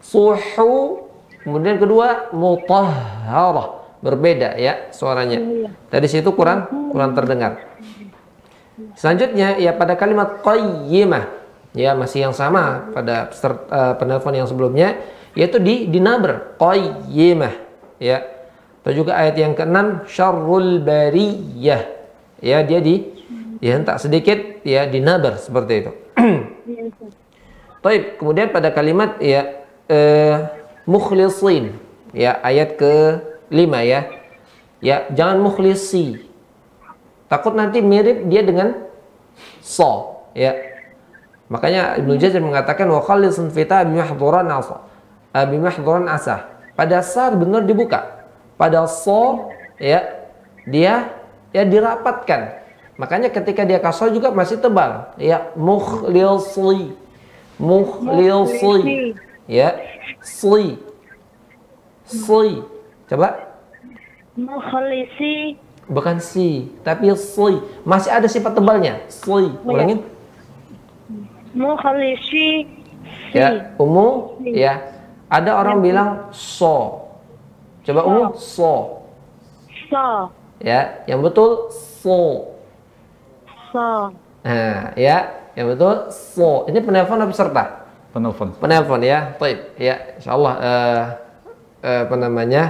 [0.00, 1.04] suhu,
[1.44, 3.76] kemudian kedua mutahhara.
[3.98, 5.42] Berbeda ya suaranya.
[5.90, 7.66] Dari situ kurang kurang terdengar.
[8.94, 11.26] Selanjutnya ya pada kalimat qayyimah
[11.78, 14.98] ya masih yang sama pada eh, penelpon yang sebelumnya
[15.38, 17.54] yaitu di dinaber qayyimah
[18.02, 18.26] ya.
[18.82, 21.86] Atau juga ayat yang keenam syarrul bariyah
[22.42, 23.06] ya dia di
[23.62, 25.92] dihentak sedikit ya dinaber seperti itu.
[27.84, 30.36] Baik, kemudian pada kalimat ya eh,
[30.82, 31.78] mukhlisin
[32.10, 33.54] ya ayat ke 5
[33.86, 34.00] ya.
[34.78, 36.22] Ya, jangan mukhlisi.
[37.26, 38.78] Takut nanti mirip dia dengan
[39.58, 40.67] so ya.
[41.48, 44.84] Makanya Ibnu Jazir mengatakan wa khalisun fita bimahdhuran asa.
[45.32, 46.44] Uh, bimahdhuran asa.
[46.76, 48.28] Pada saat benar dibuka.
[48.60, 49.48] Pada so
[49.80, 50.28] ya
[50.68, 51.08] dia
[51.56, 52.60] ya dirapatkan.
[53.00, 55.16] Makanya ketika dia kasar juga masih tebal.
[55.16, 56.92] Ya mukhlisi.
[57.56, 59.16] Mukhlisi.
[59.48, 59.80] Ya.
[60.20, 60.76] Sli.
[62.04, 62.60] Sli.
[63.08, 63.48] Coba
[64.38, 65.58] Mukhlisi.
[65.88, 67.58] bukan si, tapi sli.
[67.82, 69.00] Masih ada sifat tebalnya.
[69.08, 69.56] Sli.
[69.64, 70.17] Ulangin.
[71.54, 72.68] Mukhlisi.
[73.32, 74.98] Ya, umum ya.
[75.28, 77.04] Ada orang bilang so.
[77.84, 79.04] Coba umum so.
[79.88, 80.32] So.
[80.60, 82.52] Ya, yang betul so.
[83.68, 84.12] So.
[84.44, 86.64] Nah, ya, yang betul so.
[86.68, 87.64] Ini penelpon atau peserta?
[88.12, 88.48] penelpon.
[88.58, 89.36] penelpon ya.
[89.38, 91.04] Baik, ya insyaallah eh
[91.84, 92.62] eh, apa namanya?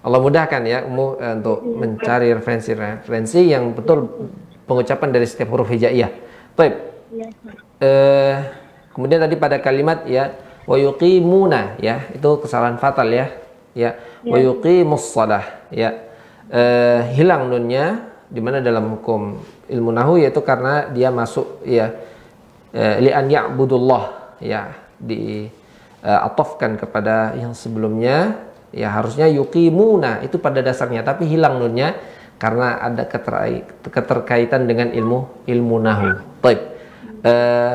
[0.00, 4.08] Allah mudahkan ya Umu eh, untuk mencari referensi-referensi yang betul
[4.64, 6.10] pengucapan dari setiap huruf hijaiyah.
[6.56, 6.89] Baik.
[7.80, 8.36] Eh,
[8.92, 13.26] kemudian tadi pada kalimat ya wa yuqimuna ya itu kesalahan fatal ya
[13.72, 16.10] ya wa yuqimus shalah ya
[16.50, 19.38] Eh, hilang nunnya di mana dalam hukum
[19.70, 21.94] ilmu nahu yaitu karena dia masuk ya
[22.74, 25.46] eh, li an ya'budullah ya di
[26.02, 28.34] eh, atofkan kepada yang sebelumnya
[28.74, 31.94] ya harusnya yuqimuna itu pada dasarnya tapi hilang nunnya
[32.42, 33.06] karena ada
[33.86, 36.18] keterkaitan dengan ilmu ilmu nahu.
[36.42, 36.60] Baik.
[37.20, 37.74] Eh,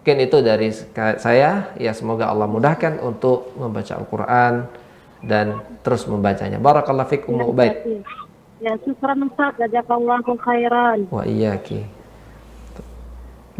[0.00, 0.68] mungkin itu dari
[1.20, 4.66] saya ya semoga Allah mudahkan untuk membaca Al-Qur'an
[5.20, 6.56] dan terus membacanya.
[6.56, 8.04] Barakallahu fikum ubaid.
[8.60, 9.56] Ya, syukran Ustaz.
[9.56, 11.08] Jazakallahu khairan.
[11.08, 12.00] Wa iyyaki.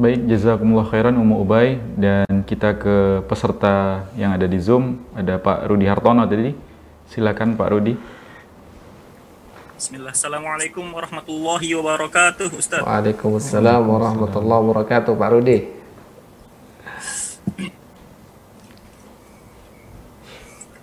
[0.01, 4.97] Baik, jazakumullah khairan Umu Ubay dan kita ke peserta yang ada di Zoom.
[5.13, 6.57] Ada Pak Rudi Hartono tadi.
[7.13, 7.93] Silakan Pak Rudi.
[9.80, 10.16] Bismillah.
[10.16, 12.82] Assalamualaikum warahmatullahi wabarakatuh, Ustaz.
[12.82, 15.60] Waalaikumsalam warahmatullahi wabarakatuh Pak Rudi.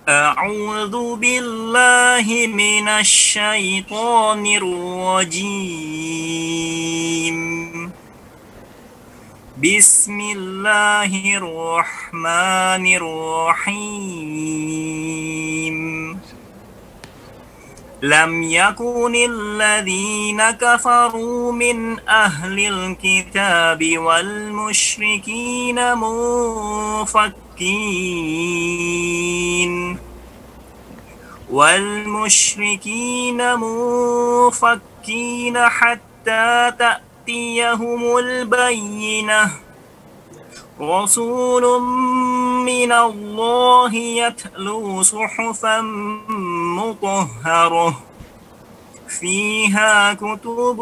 [0.03, 6.03] أعوذ بالله من الشيطان الرجيم
[9.63, 14.17] بسم الله الرحمن الرحيم
[18.02, 27.38] لم يكن الذين كفروا من أهل الكتاب والمشركين منفكين.
[31.50, 32.80] والمشركين
[33.60, 39.67] منفكين حتى تأتيهم البينة.
[40.82, 41.82] رسول
[42.66, 45.82] من الله يتلو صحفا
[46.78, 48.02] مطهرة.
[49.08, 50.82] فيها كتب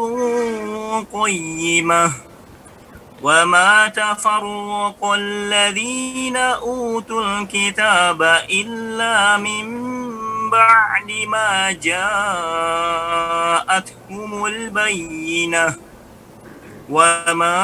[1.12, 2.12] قيمة.
[3.22, 9.96] وما تفرق الذين أوتوا الكتاب إلا من
[10.50, 12.86] بعد ما جاءتهم
[14.46, 15.85] البينة.
[16.90, 17.58] وما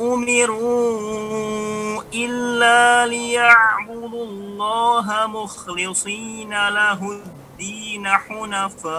[0.00, 8.94] أمروا إلا ليعبدوا الله مخلصين له الدين حنفاء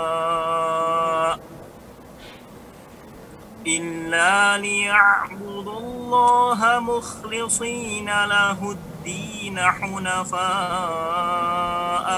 [3.68, 10.46] إلا ليعبدوا الله مخلصين له الدين حنفاء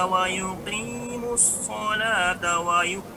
[0.09, 3.16] ويقيموا الصلاة ويؤتوا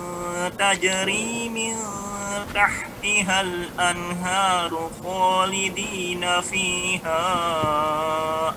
[0.58, 1.74] تجري من
[2.54, 4.70] تحتها الأنهار
[5.04, 7.24] خالدين فيها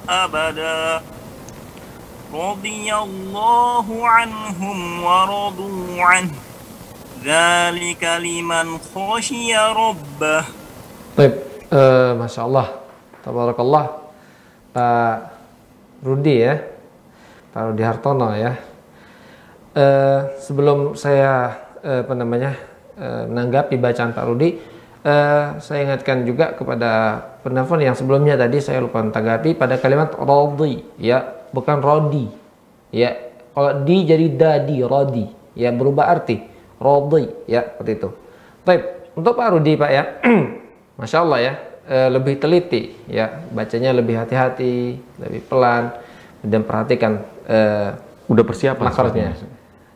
[0.10, 1.02] أبدا
[2.34, 6.36] رضي الله عنهم ورضوا عنه
[7.26, 10.44] ذلك لمن خشي ربه
[11.20, 11.36] Baik,
[11.68, 12.80] eh, masya Allah,
[13.20, 13.92] tabarakallah,
[14.72, 15.16] Pak
[16.00, 16.64] Rudi ya,
[17.52, 18.56] Pak Rudi Hartono ya.
[19.76, 22.57] Eh, sebelum saya eh, apa namanya
[22.97, 24.57] eh, menanggapi bacaan Pak Rudi,
[25.05, 30.81] eh, saya ingatkan juga kepada penelpon yang sebelumnya tadi saya lupa menanggapi pada kalimat rodi
[30.97, 31.21] ya,
[31.53, 32.25] bukan rodi
[32.89, 33.13] ya.
[33.55, 36.43] Kalau di jadi dadi rodi ya berubah arti
[36.81, 38.11] rodi ya seperti itu.
[38.65, 38.83] Baik,
[39.15, 40.05] untuk Pak Rudi Pak ya.
[40.99, 41.53] Masya Allah ya,
[41.91, 45.91] eh, lebih teliti ya, bacanya lebih hati-hati, lebih pelan,
[46.41, 47.91] dan perhatikan eh,
[48.25, 49.37] Udah persiapan makrotnya.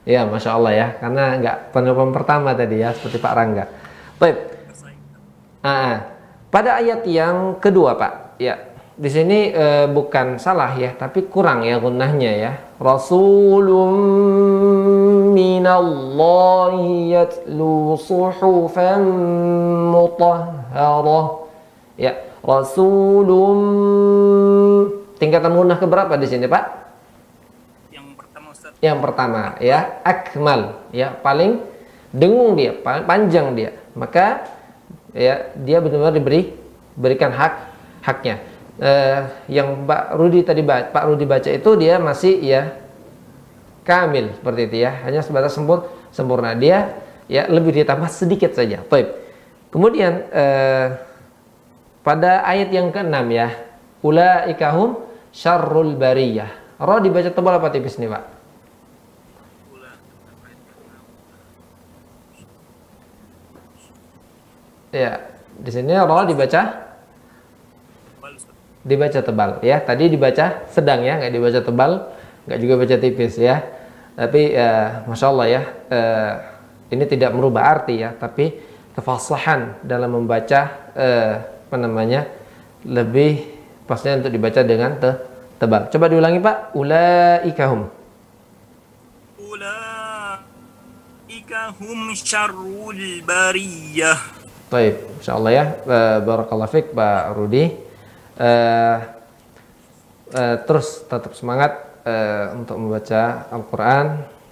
[0.09, 3.69] Ya, Masya Allah ya, karena nggak penelpon pertama tadi ya, seperti Pak Rangga.
[4.17, 4.59] Baik,
[5.59, 6.15] Ah,
[6.55, 8.63] pada ayat yang kedua Pak, ya,
[8.95, 12.53] di sini eh, bukan salah ya, tapi kurang ya gunnahnya ya.
[12.79, 13.99] Rasulun
[15.35, 19.03] minallahi yatlu suhufan
[19.91, 21.27] mutahharah.
[21.99, 22.15] Ya,
[22.47, 23.59] rasulun
[25.19, 26.78] tingkatan gunnah keberapa di sini, Pak?
[28.79, 31.59] Yang pertama ya, akmal ya, paling
[32.15, 33.75] dengung dia, pa- panjang dia.
[33.99, 34.47] Maka
[35.11, 36.55] ya dia benar-benar diberi
[36.95, 37.55] berikan hak
[38.07, 38.39] haknya.
[38.79, 39.21] Eh,
[39.51, 42.79] yang Pak Rudi tadi Pak Rudi baca itu dia masih ya
[43.83, 46.55] kamil seperti itu ya, hanya sebatas sempur sempurna.
[46.55, 46.95] Dia
[47.27, 48.79] ya lebih ditambah sedikit saja.
[48.87, 49.11] Baik.
[49.75, 50.95] Kemudian eh,
[52.07, 53.59] pada ayat yang keenam ya,
[54.07, 55.03] ulaikahum
[55.35, 56.79] syarrul bariyah.
[56.79, 58.38] Ro dibaca tebal apa tipis nih, Pak?
[64.89, 65.21] Ya,
[65.59, 66.89] di sini ro dibaca
[68.85, 69.85] dibaca tebal ya.
[69.85, 72.09] Tadi dibaca sedang ya, nggak dibaca tebal,
[72.49, 73.61] nggak juga baca tipis ya.
[74.19, 75.63] Tapi ya, masya Allah ya,
[75.93, 76.33] eh,
[76.91, 78.51] ini tidak merubah arti ya, tapi
[78.97, 81.35] kefasahan dalam membaca eh,
[81.69, 82.27] apa namanya
[82.83, 83.45] lebih
[83.85, 85.21] pasnya untuk dibaca dengan te-
[85.61, 85.93] tebal.
[85.93, 86.73] Coba diulangi Pak.
[86.75, 87.89] Ulaikahum.
[89.39, 89.77] Ulaika
[91.77, 94.38] hum syarrul bariyah.
[94.69, 95.65] Baik, insya Allah ya.
[95.81, 97.73] Eh, Barakallah fiq Pak Rudi.
[98.37, 98.97] Eh,
[100.37, 104.07] eh, terus tetap semangat eh, untuk membaca Al-Quran.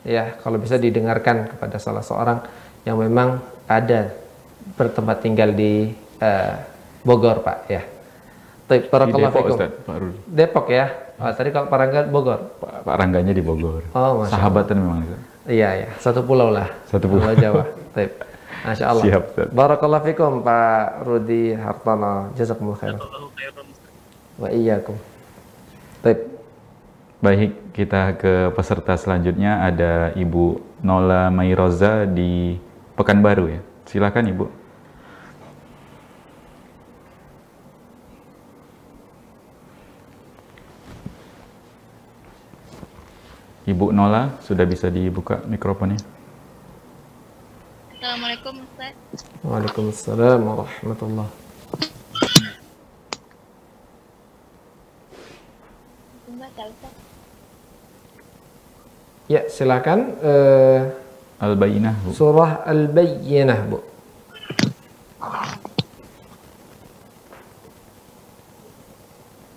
[0.06, 2.40] Ya, kalau bisa didengarkan kepada salah seorang
[2.86, 4.14] yang memang ada
[4.78, 5.92] bertempat tinggal di
[6.22, 6.54] eh,
[7.04, 7.58] Bogor, Pak.
[7.68, 7.84] Ya.
[8.66, 9.44] Baik, Di Barakallah Depok.
[9.52, 10.18] Ustaz, Pak Rudi.
[10.26, 10.86] Depok ya.
[11.16, 12.56] Oh, tadi kalau Parangga Bogor.
[12.56, 13.84] Pak, Pak Rangganya di Bogor.
[13.92, 15.04] Oh, Sahabatan memang.
[15.04, 15.20] Ustaz.
[15.46, 15.88] Iya, ya.
[16.02, 16.66] Satu pulau lah.
[16.90, 17.30] Satu pulau.
[17.38, 17.62] Jawa.
[17.94, 18.25] Baik.
[18.64, 19.04] Masya Allah.
[19.04, 19.24] Siap.
[19.52, 22.32] Barakallah fikum Pak Rudi Hartono.
[22.38, 23.00] Jazakumullah khairan.
[24.40, 24.96] Wa iyyakum.
[26.00, 26.20] Baik.
[27.16, 32.60] Baik, kita ke peserta selanjutnya ada Ibu Nola Mairoza di
[32.96, 33.60] Pekanbaru ya.
[33.88, 34.46] Silakan Ibu.
[43.66, 45.98] Ibu Nola sudah bisa dibuka mikrofonnya.
[48.06, 48.94] السلام عليكم أستاذ
[49.44, 51.28] وعليكم السلام ورحمة الله
[59.26, 60.14] Ya, silakan.
[60.22, 60.94] Uh,
[61.42, 62.14] Al-Bayyinah, Bu.
[62.14, 63.82] Surah Al-Bayyinah, Bu.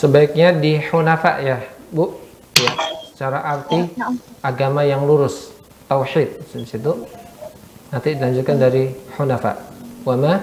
[0.00, 1.60] Sebaiknya di hunafa ya,
[1.92, 2.16] Bu.
[2.56, 2.72] Ya,
[3.12, 3.84] secara arti
[4.40, 5.52] agama yang lurus,
[5.92, 7.04] tauhid di situ.
[7.92, 9.60] Nanti dilanjutkan dari hunafa.
[10.08, 10.40] Wa ma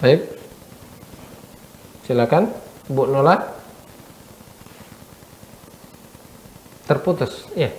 [0.00, 0.20] Baik.
[2.08, 2.48] Silakan
[2.88, 3.59] Bu Nola.
[6.90, 7.70] Terputus, iya.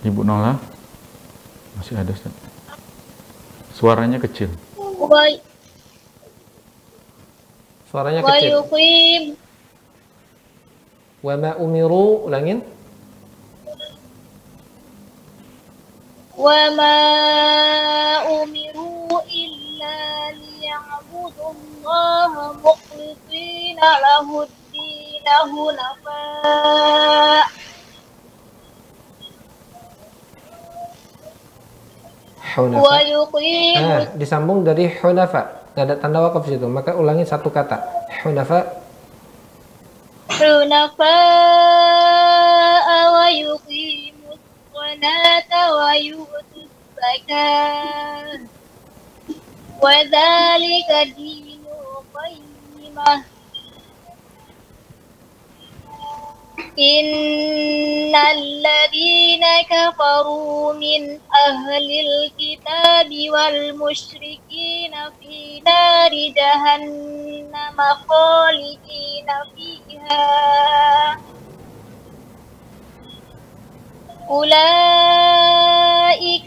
[0.00, 0.56] Ibu Nola,
[1.76, 2.08] masih ada.
[2.08, 2.32] Ustaz.
[3.76, 4.48] Suaranya kecil.
[4.80, 5.44] Baik.
[7.92, 8.64] Suaranya wa kecil.
[11.20, 12.64] Wa ma umiru, ulangin.
[16.32, 16.96] Wa ma
[18.40, 19.96] umiru illa
[20.32, 24.48] liya'budu allaha muqlisina lahud
[25.30, 26.18] indahu nafa
[32.50, 32.82] Hunafa.
[32.82, 32.98] Wa
[33.78, 35.70] nah, disambung dari hunafa.
[35.78, 36.66] Gak ada tanda wakaf situ.
[36.66, 37.78] Maka ulangi satu kata.
[38.26, 38.66] Hunafa.
[40.34, 41.14] Hunafa
[42.90, 44.42] wa yuqimus
[44.74, 46.66] salata wa yu'tus
[46.98, 48.50] zakata.
[49.78, 53.29] Wa dzalika dinul qayyimah.
[56.78, 70.26] إن الذين كفروا من أهل الكتاب والمشركين في نار جهنم خالدين فيها.
[74.30, 75.28] أولئك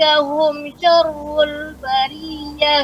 [0.04, 2.82] هم شر البرية.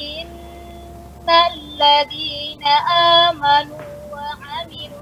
[0.00, 2.64] إن الذين
[3.28, 3.78] آمنوا
[4.12, 5.01] وعملوا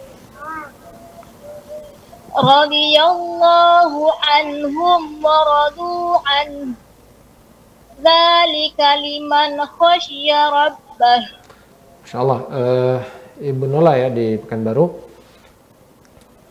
[2.35, 6.49] radhiyallahu anhum wa radu an.
[8.01, 11.21] Dzalika liman khasyya rabbah.
[12.01, 12.99] Insyaallah eh, uh,
[13.45, 14.85] Ibu Nola ya di Pekanbaru.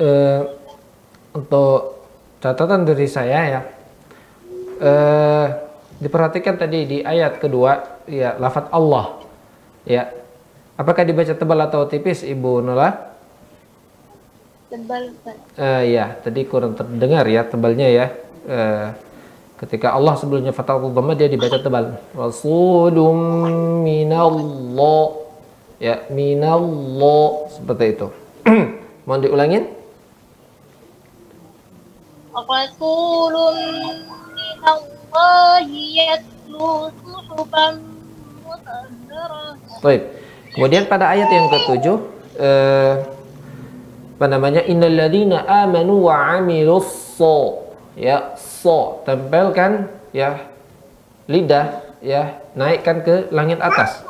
[0.00, 0.42] Uh,
[1.36, 2.00] untuk
[2.40, 3.60] catatan dari saya ya
[4.80, 5.46] uh,
[6.00, 9.20] diperhatikan tadi di ayat kedua ya lafat Allah.
[9.84, 10.08] Ya
[10.78, 13.09] apakah dibaca tebal atau tipis Ibu Nola
[14.70, 15.36] tebal Pak.
[15.58, 18.06] Uh, ya, tadi kurang terdengar ya tebalnya ya.
[18.46, 18.94] Uh,
[19.58, 21.98] ketika Allah sebelumnya fatatul dhamma dia dibaca tebal.
[22.14, 23.18] Rasulum
[23.82, 25.26] minallah.
[25.82, 28.08] Ya, minallah seperti itu.
[29.06, 29.66] mau diulangin.
[32.30, 33.56] Rasulum
[39.80, 40.02] Baik.
[40.50, 41.96] Kemudian pada ayat yang ketujuh,
[42.36, 42.94] eh,
[44.20, 44.60] apa namanya?
[44.68, 47.56] Innalladzina amanu wa amilussu
[47.96, 49.00] ya so.
[49.08, 50.44] Tempelkan ya
[51.24, 54.04] lidah ya naikkan ke langit atas.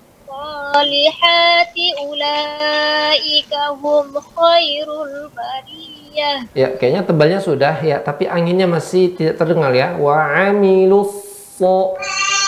[0.47, 3.51] الصالحات أولئك
[3.83, 9.97] هم خير البرية Ya, kayaknya tebalnya sudah ya, tapi anginnya masih tidak terdengar ya.
[9.97, 11.09] Wa amilus
[11.57, 11.97] so.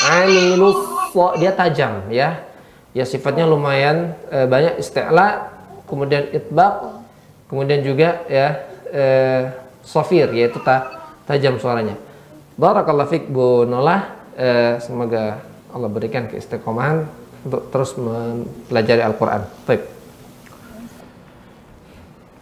[0.05, 0.77] Amilus
[1.09, 2.45] so dia tajam ya.
[2.95, 5.51] ya sifatnya lumayan eh, banyak isti'la
[5.83, 7.03] kemudian itbaq
[7.51, 8.47] kemudian juga ya
[8.87, 9.51] eh,
[9.83, 11.99] sofir yaitu ta, tajam suaranya
[12.55, 15.43] barakallahu fik Bu Nolah eh, semoga
[15.75, 17.03] Allah berikan keistiqomahan
[17.46, 20.00] untuk terus mempelajari Al-Qur'an baik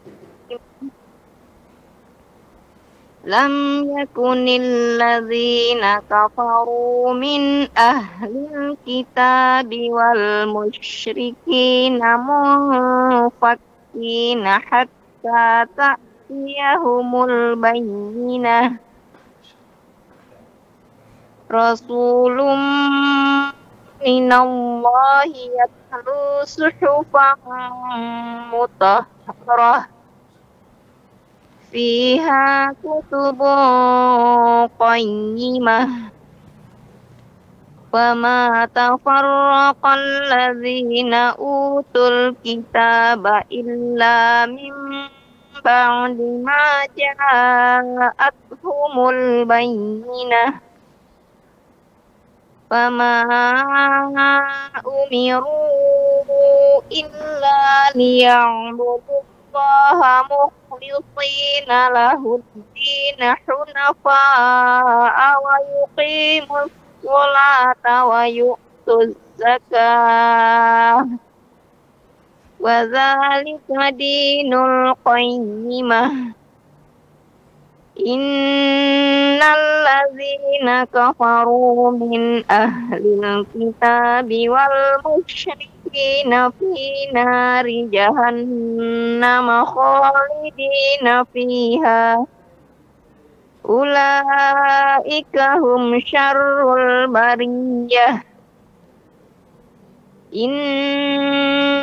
[3.27, 3.55] Lam
[3.91, 13.59] yakunil ladzina kafaru min ahlil kitabi wal musyrikina munfakina
[14.71, 18.79] hatta ta'tiyahumul bayinah.
[21.51, 22.63] Rasulum
[24.06, 25.24] من الله
[25.60, 27.30] يتلو صحفا
[28.54, 29.88] مطهرة
[31.72, 33.40] فيها كتب
[34.80, 35.80] قيمة
[37.94, 44.74] وما تفرق الذين أوتوا الكتاب إلا من
[45.66, 46.66] بعد ما
[46.98, 50.65] جاءتهم البينة
[52.70, 53.22] فما
[54.78, 59.22] أمروا إلا ليعبدوا
[59.56, 71.08] الله مخلصين له الدين حنفاء ويقيموا الصلاة ويؤتوا الزكاة
[72.60, 73.62] وذلك
[73.92, 76.12] دين القيمة
[77.97, 79.41] Innalazina
[80.93, 84.21] kafaru min ahlil kita
[84.53, 92.21] wal musyrikin api nari jahannam khalidina fiha.
[93.65, 98.21] Ulaika hum syarrul bariyah.
[100.37, 101.81] Innalazina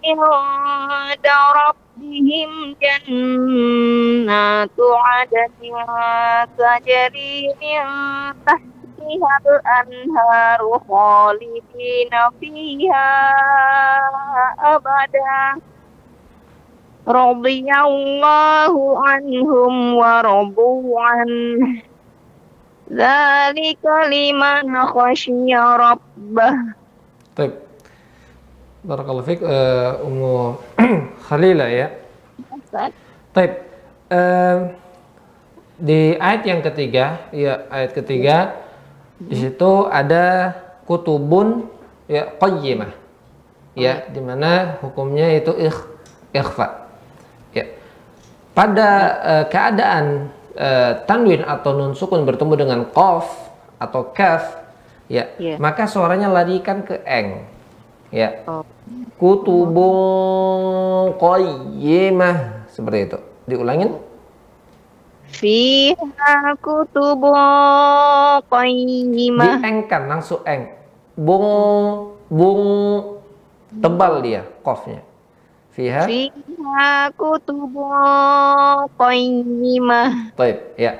[0.04, 4.28] inda rabbihim jannatu
[5.20, 5.76] adnin
[6.60, 7.88] tajri min
[8.48, 13.08] tahtiha al-anharu khalidina fiha
[14.60, 15.60] abadah
[17.05, 18.75] رضي الله
[19.09, 21.83] عنهم ورضوا عنه
[22.93, 26.53] ذلك لمن خشي ربه
[27.35, 27.55] Baik.
[28.87, 30.55] Barakallahu fiik uh, Ummu
[31.27, 31.91] Khalila ya.
[33.35, 33.53] Baik.
[34.07, 34.71] Uh,
[35.75, 38.55] di ayat yang ketiga, ya ayat ketiga
[39.19, 40.55] di situ ada
[40.87, 41.67] kutubun
[42.07, 42.95] ya qayyimah.
[43.75, 45.79] Ya, di mana hukumnya itu ikh,
[46.31, 46.87] ikhfa.
[48.60, 48.92] Pada
[49.24, 53.32] uh, keadaan uh, tanwin atau nun sukun bertemu dengan qaf
[53.80, 54.68] atau kaf
[55.08, 55.56] ya Iya.
[55.56, 57.48] maka suaranya larikan ke eng
[58.12, 58.44] ya.
[58.44, 58.68] Oh.
[59.16, 63.18] kutubun qayyimah seperti itu.
[63.48, 63.96] Diulangin.
[65.32, 67.32] Fiha kutubu
[68.52, 69.64] qayyimah.
[69.64, 70.68] Diengkan langsung eng.
[71.16, 71.48] Bung
[72.28, 72.64] bung
[73.80, 75.00] tebal dia qafnya
[75.80, 77.88] fiha Fiha kutubu
[79.00, 81.00] qayyimah Baik, ya.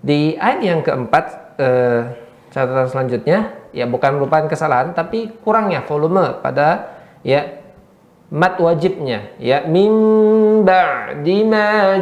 [0.00, 2.08] Di ayat yang keempat, eh,
[2.48, 7.60] catatan selanjutnya, ya bukan merupakan kesalahan, tapi kurangnya volume pada ya
[8.32, 12.00] mat wajibnya, ya mim ba'di ma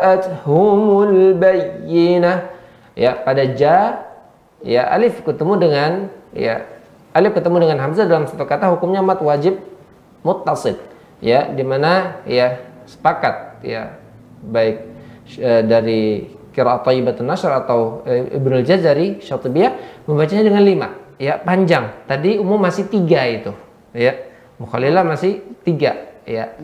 [0.00, 2.60] ja'athumul bayyinah.
[2.96, 4.04] Ya, pada ja,
[4.60, 6.68] ya alif ketemu dengan ya
[7.16, 9.69] alif ketemu dengan hamzah dalam satu kata hukumnya mat wajib
[10.26, 10.76] muttasid.
[11.20, 14.00] Ya di mana ya sepakat ya
[14.40, 14.76] baik
[15.36, 16.00] e, dari
[16.50, 20.88] Qiraat Thayyibatun Nashr atau e, Ibnu Jazari Syatibiyah membacanya dengan lima.
[21.20, 21.92] Ya panjang.
[22.08, 23.52] Tadi umum masih tiga itu.
[23.92, 24.16] Ya
[24.56, 26.12] Mukhalilah masih tiga.
[26.24, 26.56] Ya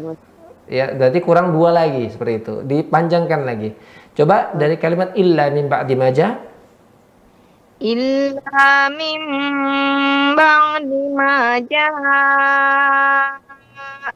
[0.68, 2.54] ya berarti kurang dua lagi seperti itu.
[2.64, 3.76] Dipanjangkan lagi.
[4.16, 6.40] Coba dari kalimat illa min ba'di maja
[7.76, 9.20] illa min
[10.32, 11.86] ba'di maja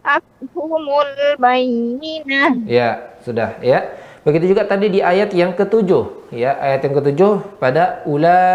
[0.01, 2.57] ja'athumul bayinah.
[2.65, 3.85] Ya, sudah ya.
[4.21, 8.53] Begitu juga tadi di ayat yang ketujuh ya, ayat yang ketujuh pada ulaika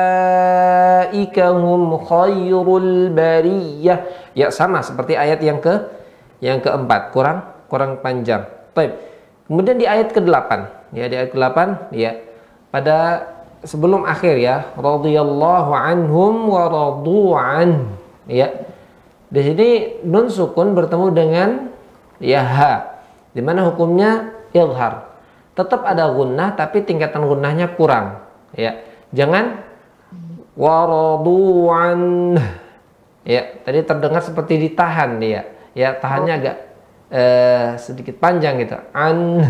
[1.57, 4.05] hum khairul bariyah.
[4.37, 5.73] Ya sama seperti ayat yang ke
[6.41, 8.45] yang keempat, kurang kurang panjang.
[8.77, 8.93] Baik.
[9.45, 10.49] Kemudian di ayat ke-8,
[10.93, 11.57] ya di ayat ke-8
[11.93, 12.17] ya
[12.73, 13.29] pada
[13.65, 17.89] sebelum akhir ya radhiyallahu anhum wa radu an
[18.29, 18.49] ya
[19.35, 21.67] di sini nun sukun bertemu dengan
[22.23, 23.03] ya ha.
[23.35, 25.11] Di mana hukumnya izhar.
[25.59, 28.23] Tetap ada gunnah tapi tingkatan gunnahnya kurang.
[28.55, 28.79] Ya
[29.11, 29.59] jangan
[30.55, 31.99] waradu'an
[33.27, 35.51] ya tadi terdengar seperti ditahan dia.
[35.75, 36.55] Ya tahannya agak
[37.11, 38.79] eh, sedikit panjang gitu.
[38.95, 39.43] An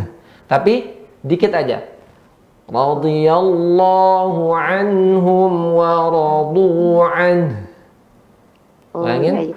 [0.49, 1.85] tapi dikit aja.
[2.65, 7.69] Radhiyallahu anhum wa radu'an
[8.95, 9.53] Ulangin.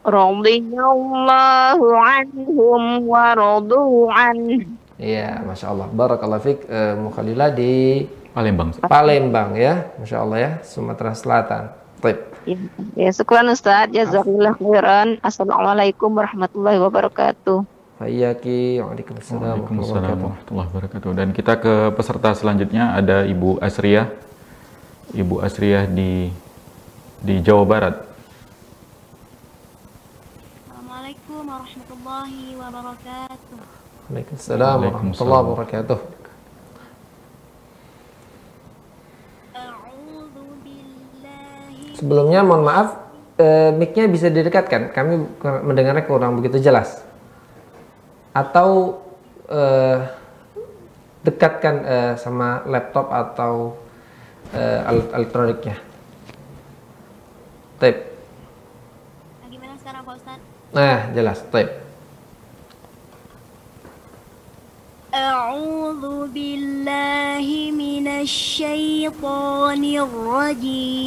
[0.00, 4.64] Radhiyallahu anhum wa radu an.
[5.00, 5.88] Iya, masya Allah.
[5.88, 8.76] Barakallahu fiq eh, Mukhalila di Palembang.
[8.84, 11.72] Palembang ya, masya Allah ya, Sumatera Selatan.
[12.00, 12.18] Baik.
[12.48, 12.56] Ya,
[12.96, 13.92] ya syukran Ustaz.
[13.92, 15.20] Jazakallah khairan.
[15.20, 17.80] Assalamualaikum warahmatullahi wabarakatuh.
[18.00, 21.10] Hayyaki, waalaikumsalam warahmatullahi wabarakatuh.
[21.12, 24.08] Dan kita ke peserta selanjutnya ada Ibu Asriah.
[25.12, 26.32] Ibu Asriah di
[27.20, 28.00] di Jawa Barat.
[30.64, 31.44] Assalamualaikum
[32.10, 33.58] warahmatullahi wabarakatuh.
[34.10, 35.98] Waalaikumsalam warahmatullahi wabarakatuh.
[42.00, 42.88] Sebelumnya mohon maaf,
[43.38, 44.90] eh, mic-nya bisa didekatkan.
[44.90, 45.20] Kami
[45.62, 47.04] mendengarnya kurang begitu jelas.
[48.34, 48.98] Atau
[49.46, 50.10] eh,
[51.22, 53.78] dekatkan eh, sama laptop atau
[54.50, 55.76] eh, alat elektroniknya.
[57.78, 58.00] Tape.
[59.44, 60.40] Nah, gimana sekarang Pak Ustaz?
[60.72, 61.38] Nah, jelas.
[61.52, 61.79] Tape.
[65.14, 71.02] أعوذ بالله من الشيطان الرجيم.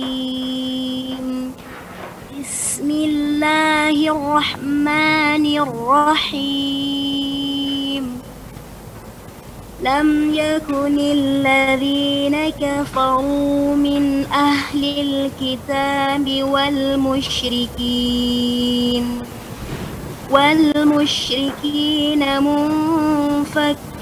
[2.39, 6.83] بسم الله الرحمن الرحيم.
[9.83, 17.63] لم يكن الذين كفروا من أهل الكتاب والمشركين
[20.31, 23.92] والمشركين منفكين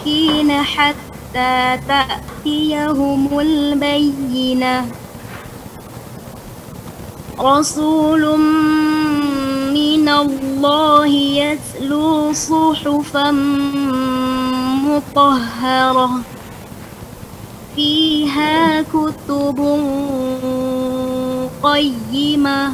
[0.52, 4.86] حتى تأتيهم البينة.
[7.40, 8.40] رسول
[9.74, 13.32] من الله يتلو صحفا
[14.86, 16.10] مطهرة.
[17.76, 19.60] فيها كتب
[21.64, 22.74] قيمة.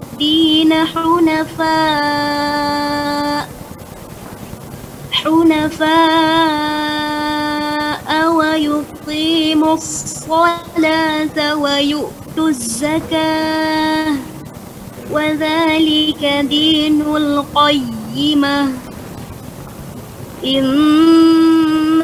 [0.21, 1.81] حنفاء
[5.11, 5.91] حنفاء
[8.33, 14.15] ويقيموا الصلاة ويؤتوا الزكاة
[15.11, 18.71] وذلك دين القيمة.
[20.45, 21.30] إن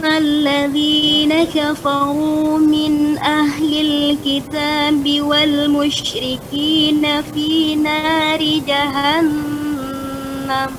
[0.05, 10.69] الذين كفروا من أهل الكتاب والمشركين في نار جهنم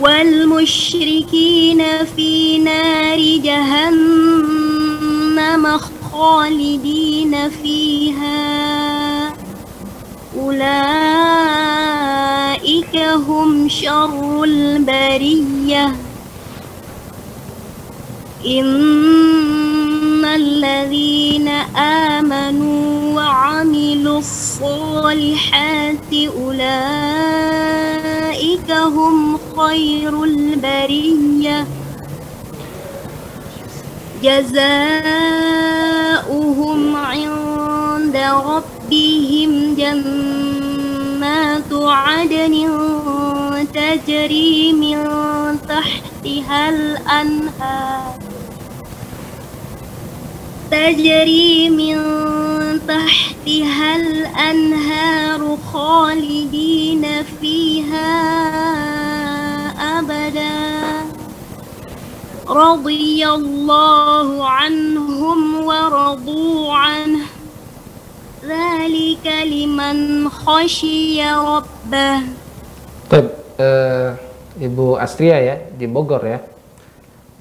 [0.00, 1.82] والمشركين
[2.16, 4.84] في نار جهنم
[6.12, 9.34] خالدين فيها.
[10.38, 10.64] أولئك
[12.96, 16.03] هم شر البرية.
[18.46, 26.70] إن الذين آمنوا وعملوا الصالحات أولئك
[28.70, 31.66] هم خير البرية.
[34.22, 34.56] جزاؤهم
[36.96, 42.68] عند ربهم جنات عدن
[43.74, 44.98] تجري من
[45.68, 48.23] تحتها الأنهار.
[50.74, 51.96] تجري من
[52.82, 57.04] تحتها الأنهار خالدين
[57.40, 58.12] فيها
[59.98, 60.54] أبدا.
[62.48, 67.26] رضي الله عنهم ورضوا عنه.
[68.42, 72.18] ذلك لمن خشي ربه.
[73.10, 73.26] Taib,
[73.62, 74.10] eh,
[74.58, 76.42] Ibu Astria ya di Bogor ya.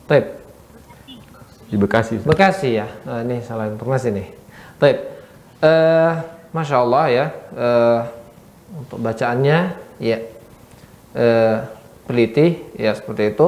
[0.05, 0.42] Taib,
[1.73, 2.21] Di Bekasi.
[2.21, 2.29] Ustaz.
[2.29, 2.85] Bekasi ya.
[3.01, 4.27] Nah, ini salah informasi nih.
[4.77, 4.97] Taib,
[5.65, 6.13] eh,
[6.53, 7.25] masya Allah ya.
[7.57, 7.99] eh,
[8.73, 9.57] untuk bacaannya
[10.01, 10.17] ya
[11.13, 11.57] eh,
[12.05, 13.47] teliti ya seperti itu.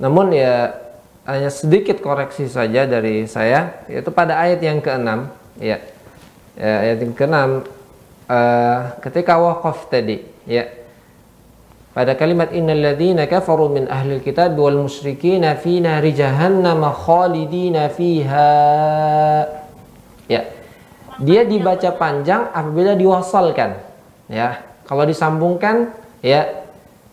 [0.00, 0.72] Namun ya
[1.24, 5.80] hanya sedikit koreksi saja dari saya yaitu pada ayat yang keenam ya.
[6.56, 7.50] ya ayat yang keenam
[8.28, 10.68] eh, ketika wakaf tadi ya
[11.94, 19.46] pada kalimat innal ladzina kafaru min ahlil kitab wal musyrikina fi nari jahannam khalidina fiha.
[20.26, 20.42] Ya.
[21.22, 23.78] Dia dibaca panjang apabila diwasalkan.
[24.26, 24.66] Ya.
[24.90, 26.66] Kalau disambungkan ya.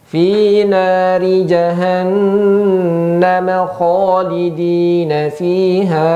[0.09, 3.21] Fi nari jahannam
[3.77, 6.09] khalidina fiha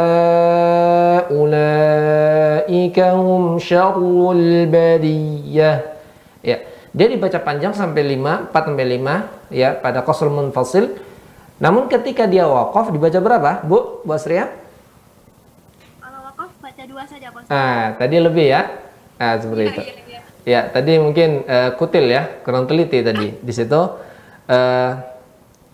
[1.32, 5.80] ulaika hum syarrul bariyah
[6.44, 10.96] ya dia dibaca panjang sampai 5 4 sampai 5 ya pada qasr munfasil.
[11.60, 14.48] Namun ketika dia wakaf dibaca berapa Bu Bu Asria
[16.00, 18.62] Kalau wakaf baca dua saja Pak ah tadi lebih ya?
[19.20, 19.82] Ah seperti itu.
[20.08, 20.22] iya.
[20.48, 23.82] ya tadi mungkin eh, kutil ya kurang teliti tadi di situ.
[24.48, 24.92] Eh,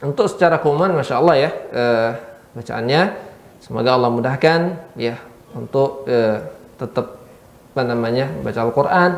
[0.01, 2.09] untuk secara kuman masya Allah ya eh,
[2.57, 3.01] bacaannya
[3.61, 4.61] semoga Allah mudahkan
[4.97, 5.21] ya
[5.53, 6.41] untuk eh,
[6.81, 7.21] tetap
[7.71, 9.11] apa namanya baca Al-Quran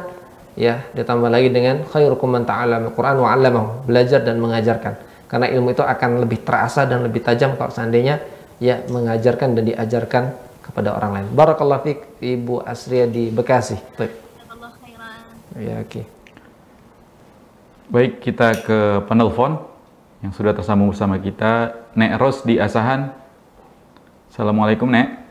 [0.53, 4.93] ya ditambah lagi dengan khairukum man ta'allama Al-Quran wa 'allamahu belajar dan mengajarkan
[5.25, 8.21] karena ilmu itu akan lebih terasa dan lebih tajam kalau seandainya
[8.61, 10.23] ya mengajarkan dan diajarkan
[10.63, 11.27] kepada orang lain.
[11.33, 13.75] Barakallahu fiik Ibu Asria di Bekasi.
[13.97, 14.13] Baik.
[14.47, 15.21] Allah khairan.
[15.57, 16.01] Ya, oke.
[17.91, 19.59] Baik, kita ke penelpon
[20.23, 21.81] yang sudah tersambung bersama kita.
[21.97, 23.11] Nek Ros di Asahan.
[24.31, 25.22] Assalamualaikum, Nek.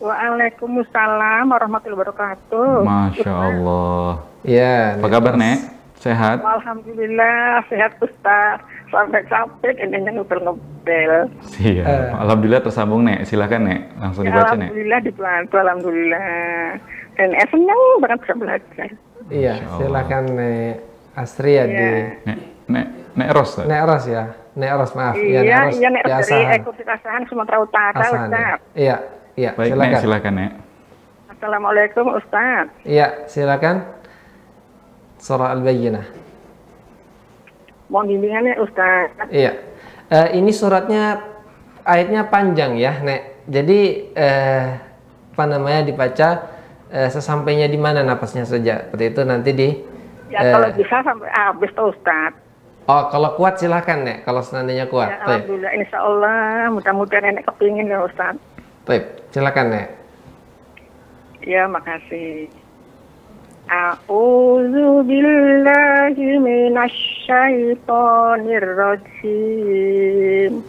[0.00, 2.88] Waalaikumsalam warahmatullahi wabarakatuh.
[2.88, 4.24] Masya Allah.
[4.40, 5.76] Ya, Apa kabar, Nek?
[6.00, 6.40] Sehat?
[6.40, 8.64] Alhamdulillah sehat Ustaz.
[8.88, 11.28] Sampai capek ini ngobrol-ngobrol.
[11.60, 11.84] Iya.
[11.84, 12.08] Eh.
[12.16, 13.28] Alhamdulillah tersambung, Nek.
[13.28, 13.80] Silakan, Nek.
[14.00, 14.72] Langsung Ya, dibaca, Nek.
[14.72, 16.28] alhamdulillah dibantu alhamdulillah.
[17.20, 18.88] Dan eh, senang banget bisa belajar.
[19.28, 20.72] Iya, silakan Nek
[21.12, 21.92] Astria di Iya.
[22.24, 22.38] Nek,
[22.72, 22.86] Nek,
[23.20, 23.60] Nek Ros.
[23.60, 23.84] Nek.
[23.84, 24.24] Ros ya.
[24.56, 25.14] Nek Ros maaf.
[25.20, 27.22] Iya, Nek Ros iya nek di dari Asahan.
[27.28, 28.08] Sumatera Utara ya.
[28.16, 28.58] Ustaz.
[28.72, 28.96] Iya,
[29.40, 29.76] iya, Baik, Nek.
[29.76, 30.00] silakan.
[30.04, 30.52] Silakan, Nek.
[31.32, 32.66] Assalamualaikum Ustaz.
[32.84, 33.76] Iya, silakan.
[35.16, 36.04] Surah Al-Bayyinah.
[37.88, 39.08] Mohon bimbingannya Ustaz.
[39.32, 39.56] Iya.
[40.12, 41.24] Eh, ini suratnya
[41.88, 43.48] ayatnya panjang ya, Nek.
[43.48, 44.64] Jadi eh,
[45.32, 46.28] apa namanya dibaca
[46.92, 48.84] eh, sesampainya di mana napasnya saja.
[48.84, 49.68] Seperti itu nanti di
[50.30, 52.32] Ya eh, kalau bisa sampai habis tuh Ustaz.
[52.86, 54.22] Oh, kalau kuat silahkan, Nek.
[54.22, 55.10] Kalau seandainya kuat.
[55.10, 55.18] Ya.
[55.26, 58.38] Alhamdulillah insya Allah mudah-mudahan nenek kepingin ya Ustaz.
[58.86, 59.94] Baik, silakan, Nek.
[61.46, 62.50] Ya makasih.
[63.70, 70.66] A'udzu billahi minasyaitonir rajim.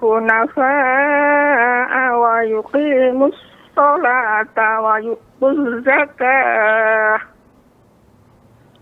[0.00, 3.36] hunafa'a wa yuqimus
[3.74, 7.20] salata wa yu'tuz zakah.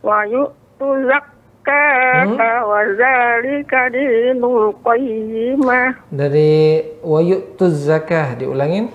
[0.03, 1.34] Wa yu'tuz zakah
[1.65, 8.93] kata wazalika dinul qayyimah dari wayutuz zakah diulangin.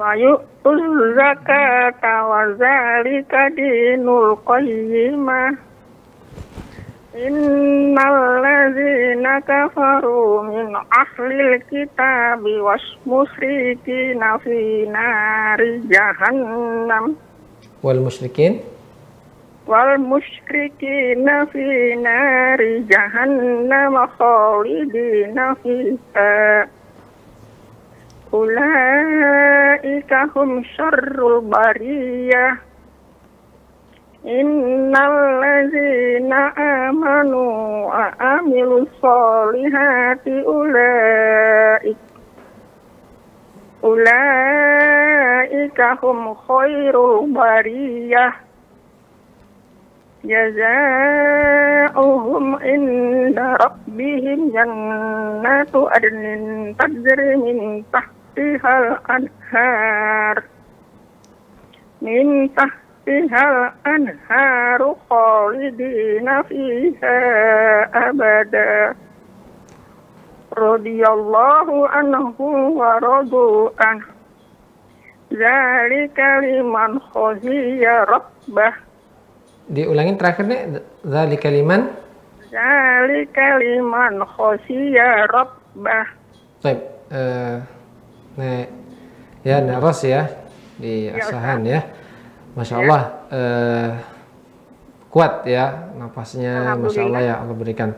[0.00, 0.82] wayutuz
[1.14, 1.92] zakah
[2.32, 5.72] wazalika dinul qayyimah
[7.12, 17.12] Innal ladzina kafaru min ahlil kitabi was musyrikina fi nari jahannam
[17.84, 18.64] wal musyrikin
[19.66, 26.68] والمشركين في نار جهنم خالدين فيها.
[28.34, 32.56] أولئك هم شر البرية.
[34.26, 41.96] إن الذين آمنوا وعملوا الصالحات أولئك
[43.84, 48.32] أولئك هم خير البرية.
[51.27, 51.75] جزاؤهم
[52.55, 60.43] عند ربهم جنات عدن تجري من تحتها الأنهار
[62.01, 67.19] من تحتها الأنهار خالدين فيها
[68.09, 68.95] أبدا
[70.57, 72.35] رضي الله عنه
[72.79, 74.05] ورضوا عنه
[75.33, 78.73] ذلك لمن خشي ربه
[79.70, 81.92] diulangin terakhirnya zali kaliman
[82.52, 86.06] zali kaliman khosiya rabbah.
[86.62, 86.80] Baik
[87.10, 87.56] uh,
[89.42, 90.28] ya naras ya
[90.76, 91.80] di ya, asahan ya.
[92.52, 92.80] Masya ya.
[92.84, 93.02] Allah
[93.32, 93.90] uh,
[95.08, 96.76] kuat ya napasnya.
[96.76, 97.90] Masya Allah ya Allah berikan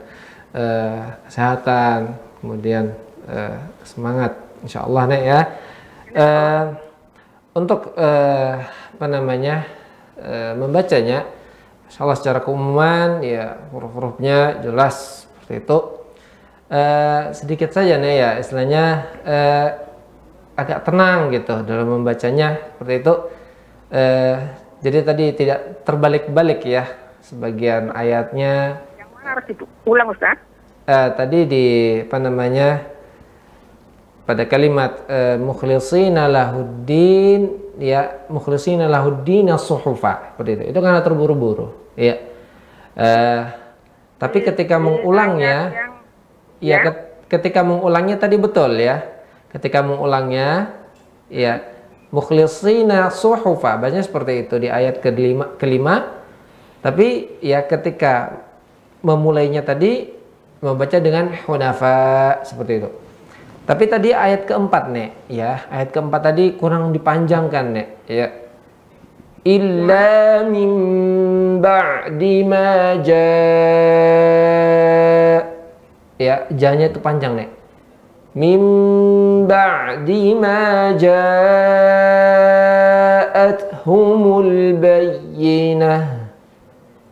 [0.54, 2.94] uh, kesehatan kemudian
[3.26, 4.38] uh, semangat.
[4.62, 5.40] Insya Allah nek ya.
[6.14, 6.64] Uh,
[7.58, 8.62] untuk uh,
[8.94, 9.66] apa namanya
[10.22, 11.26] uh, membacanya
[11.84, 15.78] Masya Allah secara keumuman ya huruf-hurufnya jelas seperti itu.
[16.72, 18.84] Eh, sedikit saja nih ya istilahnya
[19.22, 19.68] eh,
[20.56, 23.14] agak tenang gitu dalam membacanya seperti itu.
[23.94, 24.36] Eh,
[24.80, 26.84] jadi tadi tidak terbalik-balik ya
[27.24, 28.84] sebagian ayatnya.
[28.96, 30.36] Yang mana harus diulang Ustaz?
[30.84, 31.66] Eh, tadi di
[32.04, 32.93] apa namanya
[34.24, 40.64] pada kalimat eh, mukhlisina lahuddin ya mukhlisina lahuddin suhufa seperti itu.
[40.72, 42.16] Itu karena terburu-buru ya.
[42.96, 43.42] Eh,
[44.16, 45.72] tapi ketika mengulangnya
[46.62, 49.04] ya ket- ketika mengulangnya tadi betul ya.
[49.52, 50.74] Ketika mengulangnya
[51.30, 51.62] ya
[52.10, 56.14] mukhlisina suhufa bacanya seperti itu di ayat kelima, kelima
[56.78, 58.44] tapi ya ketika
[59.02, 60.14] memulainya tadi
[60.62, 61.96] membaca dengan hunafa
[62.46, 62.90] seperti itu
[63.64, 65.10] tapi tadi ayat keempat nek.
[65.32, 67.88] Ya ayat keempat tadi kurang dipanjangkan nek.
[68.04, 68.28] Ya.
[69.44, 70.72] Illa min
[71.60, 72.96] ba'di ma
[76.20, 77.48] ya janya itu panjang nek.
[78.36, 78.60] Min
[79.48, 81.60] ba'di ma ja'athumul
[84.80, 86.13] bayyinah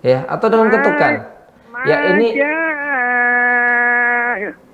[0.00, 1.12] ya atau dengan ketukan
[1.84, 2.28] ya ini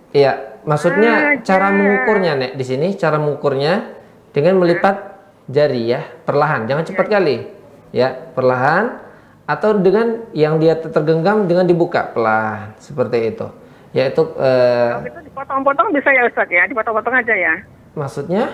[0.08, 2.52] Iya, maksudnya cara mengukurnya, Nek.
[2.56, 3.92] Di sini cara mengukurnya
[4.32, 7.44] dengan melipat jari ya, perlahan, jangan cepat kali.
[7.92, 9.04] Ya, perlahan
[9.44, 13.46] atau dengan yang dia tergenggam dengan dibuka pelan seperti itu.
[13.92, 17.54] yaitu eh, Kalau itu dipotong-potong bisa ya Ustaz ya, dipotong-potong aja ya.
[17.92, 18.48] maksudnya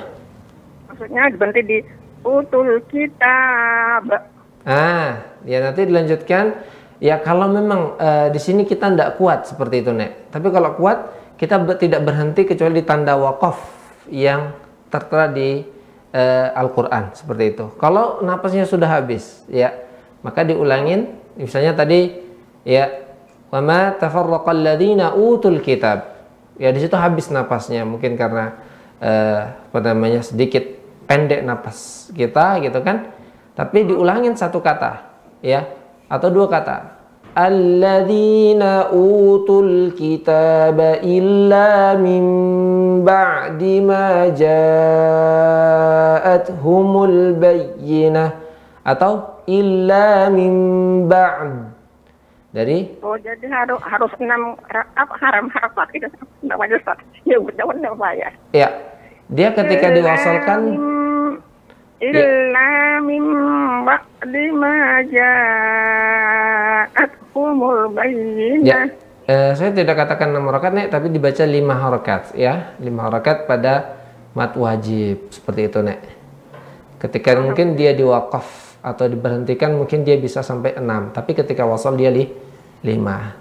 [0.90, 1.78] Maksudnya berhenti di
[2.24, 4.08] utul kitab.
[4.64, 6.72] ah ya nanti dilanjutkan.
[7.02, 10.32] Ya kalau memang eh, di sini kita tidak kuat seperti itu nek.
[10.32, 13.60] Tapi kalau kuat kita ber- tidak berhenti kecuali di tanda wakaf
[14.08, 14.56] yang
[14.88, 15.68] tertera di
[16.14, 17.64] eh, Al-Quran seperti itu.
[17.76, 19.74] Kalau napasnya sudah habis ya
[20.24, 21.20] maka diulangin.
[21.34, 22.14] Misalnya tadi
[22.64, 22.88] ya
[23.52, 26.14] wama tafarraqal ladzina utul kitab.
[26.56, 28.54] Ya di situ habis napasnya mungkin karena
[29.02, 33.12] eh, apa namanya sedikit pendek napas kita gitu kan
[33.54, 35.04] tapi diulangin satu kata
[35.44, 35.64] ya
[36.10, 36.94] atau dua kata
[37.34, 42.24] alladzina utul kitaba illa min
[43.02, 45.02] ba'di ma ja'athumul
[47.36, 48.30] bayyinah
[48.86, 50.54] atau illa min
[51.10, 51.74] ba'd
[52.54, 56.06] dari Oh jadi harus harus enam apa haram harakat itu
[56.46, 57.02] namanya Ustaz.
[57.26, 58.30] Ya jawab apa ya?
[59.32, 60.60] Dia ketika diwasalkan
[62.04, 63.24] Illa mim
[63.88, 65.00] ba'di ma
[66.84, 68.66] ja'athumul bayyinah.
[68.66, 68.92] Ya,
[69.24, 73.96] eh, saya tidak katakan enam harakat nek, tapi dibaca lima harakat ya, lima harakat pada
[74.36, 76.04] mat wajib seperti itu nek.
[77.00, 82.12] Ketika mungkin dia diwakaf atau diberhentikan mungkin dia bisa sampai enam, tapi ketika wasal dia
[82.12, 82.28] li,
[82.84, 83.32] lima.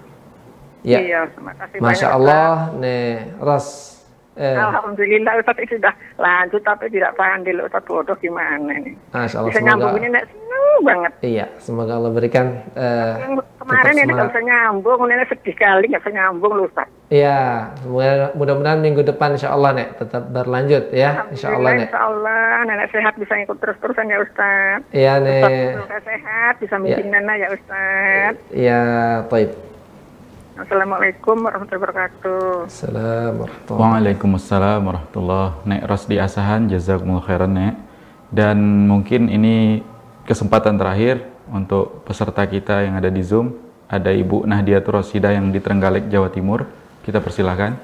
[0.84, 3.93] Ya, Iya, terima kasih masya banyak, Allah nek Ros.
[4.34, 8.94] Eh, Alhamdulillah Ustaz itu sudah lanjut tapi tidak pandai loh Ustaz bodoh gimana nih.
[9.08, 10.42] masya Allah Bisa semoga nyambunginnya nek seneng
[10.82, 11.12] banget.
[11.22, 13.14] iya semoga Allah berikan eh,
[13.56, 14.26] kemarin ini nggak semangat.
[14.28, 16.88] bisa nyambung, nenek sedih kali nggak bisa nyambung loh Ustaz.
[17.06, 17.38] Iya,
[17.78, 21.86] semoga- mudah-mudahan minggu depan insya Allah nek tetap berlanjut ya, insya Allah nek.
[21.86, 24.78] Insya Allah nenek sehat bisa ngikut terus-terusan ya Ustaz.
[24.90, 25.78] Iya nek.
[25.78, 28.32] Ustaz sehat bisa meeting nenek ya Ustaz.
[28.50, 28.80] Iya,
[29.28, 29.50] taib.
[30.54, 32.70] Assalamualaikum warahmatullahi wabarakatuh.
[32.70, 37.74] Assalamualaikum warahmatullahi Waalaikumsalam warahmatullahi Nek Rosdi Asahan, jazakumullah khairan Nek.
[38.30, 39.82] Dan mungkin ini
[40.22, 43.50] kesempatan terakhir untuk peserta kita yang ada di Zoom.
[43.90, 46.70] Ada Ibu Nahdiatur Rosida yang di Trenggalek, Jawa Timur.
[47.02, 47.74] Kita persilahkan.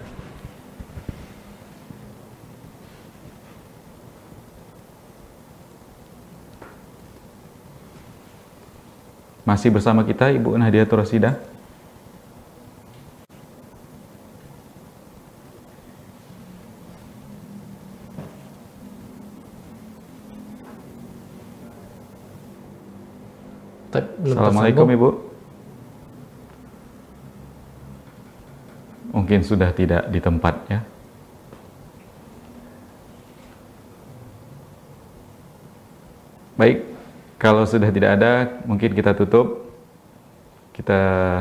[9.42, 11.49] Masih bersama kita Ibu Nahdiatur Rosida?
[23.91, 25.15] Belum Assalamualaikum tersambung.
[25.19, 25.29] Ibu.
[29.11, 30.81] Mungkin sudah tidak di tempat ya.
[36.55, 36.87] Baik,
[37.41, 39.67] kalau sudah tidak ada, mungkin kita tutup.
[40.71, 41.01] Kita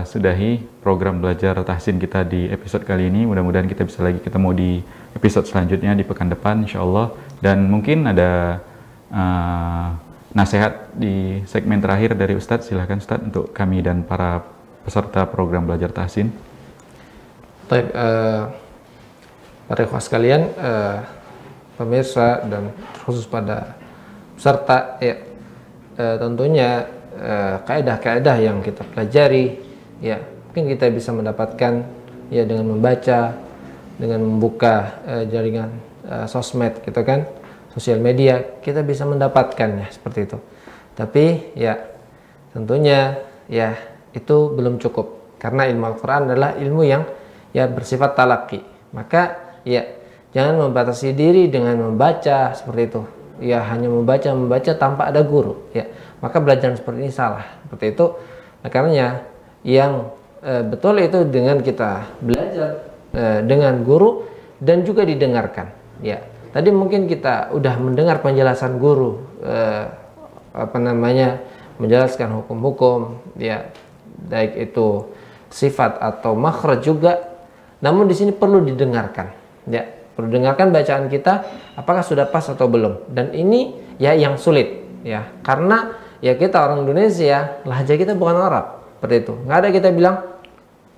[0.10, 3.30] sudahi program belajar tahsin kita di episode kali ini.
[3.30, 4.72] Mudah-mudahan kita bisa lagi ketemu di
[5.14, 7.14] episode selanjutnya di pekan depan, insya Allah.
[7.40, 8.60] Dan mungkin ada
[9.14, 12.70] uh, nasihat di segmen terakhir dari Ustadz.
[12.70, 14.46] Silahkan Ustadz untuk kami dan para
[14.86, 16.30] peserta program belajar tahsin.
[17.70, 18.44] Taib, eh,
[19.70, 20.98] para ikhwah sekalian, eh,
[21.78, 22.74] pemirsa dan
[23.06, 23.78] khusus pada
[24.34, 25.16] peserta, ya,
[25.98, 26.90] eh, tentunya
[27.20, 29.60] eh, kaedah-kaedah yang kita pelajari,
[30.00, 31.84] ya mungkin kita bisa mendapatkan
[32.32, 33.36] ya dengan membaca,
[34.00, 35.70] dengan membuka eh, jaringan
[36.08, 37.28] eh, sosmed, gitu kan,
[37.80, 40.38] sosial media, kita bisa mendapatkannya seperti itu.
[41.00, 41.80] Tapi ya
[42.52, 43.80] tentunya ya
[44.12, 45.40] itu belum cukup.
[45.40, 47.08] Karena ilmu Al-Quran adalah ilmu yang
[47.56, 48.60] ya bersifat talaki.
[48.92, 49.88] Maka ya
[50.36, 53.02] jangan membatasi diri dengan membaca seperti itu.
[53.40, 55.88] Ya hanya membaca membaca tanpa ada guru ya.
[56.20, 58.06] Maka belajar seperti ini salah seperti itu.
[58.60, 59.24] Nah, karenanya
[59.64, 60.12] yang
[60.44, 62.84] eh, betul itu dengan kita belajar
[63.16, 64.28] eh, dengan guru
[64.60, 65.72] dan juga didengarkan
[66.04, 66.20] ya
[66.52, 69.86] tadi mungkin kita udah mendengar penjelasan guru eh,
[70.54, 71.40] apa namanya
[71.80, 73.72] menjelaskan hukum-hukum ya
[74.28, 75.08] baik itu
[75.50, 77.14] sifat atau makhraj juga.
[77.80, 79.32] Namun di sini perlu didengarkan
[79.70, 79.84] ya.
[80.14, 81.48] Perlu dengarkan bacaan kita
[81.80, 83.08] apakah sudah pas atau belum.
[83.08, 85.32] Dan ini ya yang sulit ya.
[85.42, 88.66] Karena ya kita orang Indonesia lahja kita bukan Arab
[89.00, 89.34] seperti itu.
[89.48, 90.16] Nggak ada kita bilang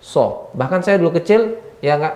[0.01, 0.49] so.
[0.57, 2.15] Bahkan saya dulu kecil ya nggak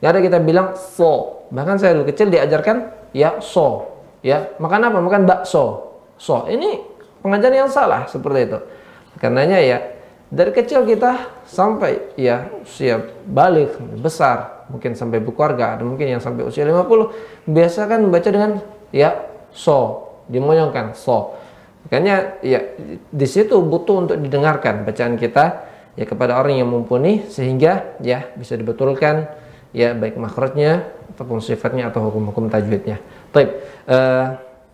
[0.00, 3.90] nggak ada kita bilang so bahkan saya dulu kecil diajarkan ya so.
[4.20, 4.98] Ya makan apa?
[5.00, 5.96] Makan bakso.
[6.20, 6.80] So ini
[7.24, 8.58] pengajaran yang salah seperti itu.
[9.18, 9.78] Karenanya ya
[10.30, 16.46] dari kecil kita sampai ya usia balik besar mungkin sampai berkeluarga ada mungkin yang sampai
[16.46, 18.62] usia 50 biasa kan membaca dengan
[18.94, 19.18] ya
[19.50, 20.06] so.
[20.30, 21.34] Dimoyongkan so.
[21.88, 22.60] Makanya ya
[23.10, 25.66] di situ butuh untuk didengarkan bacaan kita
[25.98, 29.26] ya kepada orang yang mumpuni sehingga ya bisa dibetulkan
[29.74, 32.96] ya baik makhrajnya ataupun sifatnya atau hukum-hukum tajwidnya.
[33.28, 34.26] Baik, eh,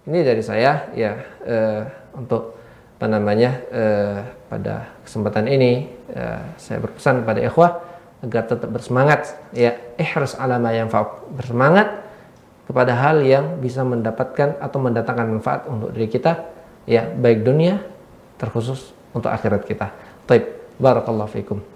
[0.07, 1.83] ini dari saya ya eh,
[2.15, 2.55] untuk
[2.97, 7.83] apa namanya eh, pada kesempatan ini eh, saya berpesan kepada ikhwah
[8.23, 10.87] agar tetap bersemangat ya ihras alama yang
[11.35, 12.07] bersemangat
[12.71, 16.47] kepada hal yang bisa mendapatkan atau mendatangkan manfaat untuk diri kita
[16.87, 17.83] ya baik dunia
[18.39, 19.91] terkhusus untuk akhirat kita.
[20.31, 21.76] Baik, barakallahu fikum.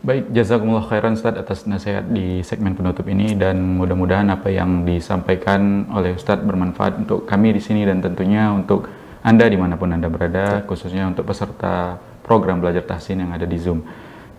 [0.00, 3.36] Baik, jazakumullah khairan Ustaz atas nasihat di segmen penutup ini.
[3.36, 8.88] Dan mudah-mudahan apa yang disampaikan oleh Ustadz bermanfaat untuk kami di sini dan tentunya untuk
[9.20, 13.60] Anda di mana pun Anda berada, khususnya untuk peserta program belajar tahsin yang ada di
[13.60, 13.84] Zoom.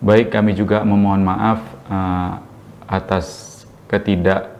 [0.02, 2.42] Baik, kami juga memohon maaf uh,
[2.90, 4.50] atas ketidak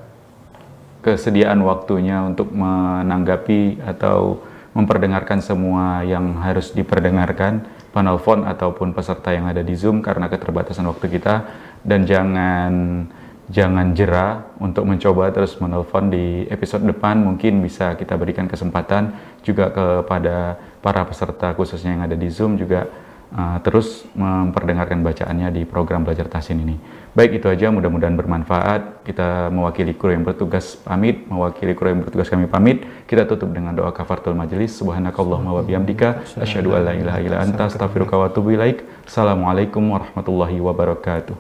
[1.03, 4.39] kesediaan waktunya untuk menanggapi atau
[4.71, 11.07] memperdengarkan semua yang harus diperdengarkan penelpon ataupun peserta yang ada di Zoom karena keterbatasan waktu
[11.13, 11.35] kita
[11.85, 12.73] dan jangan
[13.53, 19.13] jangan jera untuk mencoba terus menelpon di episode depan mungkin bisa kita berikan kesempatan
[19.45, 22.89] juga kepada para peserta khususnya yang ada di Zoom juga
[23.37, 26.77] uh, terus memperdengarkan bacaannya di program belajar tahsin ini.
[27.13, 29.05] Baik itu aja mudah-mudahan bermanfaat.
[29.05, 32.89] Kita mewakili kru yang bertugas pamit, mewakili kru yang bertugas kami pamit.
[33.05, 34.73] Kita tutup dengan doa kafaratul majelis.
[34.81, 38.81] Subhanakallahumma wa bihamdika asyhadu an la ilaha illa anta astaghfiruka wa atubu ilaik.
[39.05, 41.37] Assalamualaikum warahmatullahi wabarakatuh.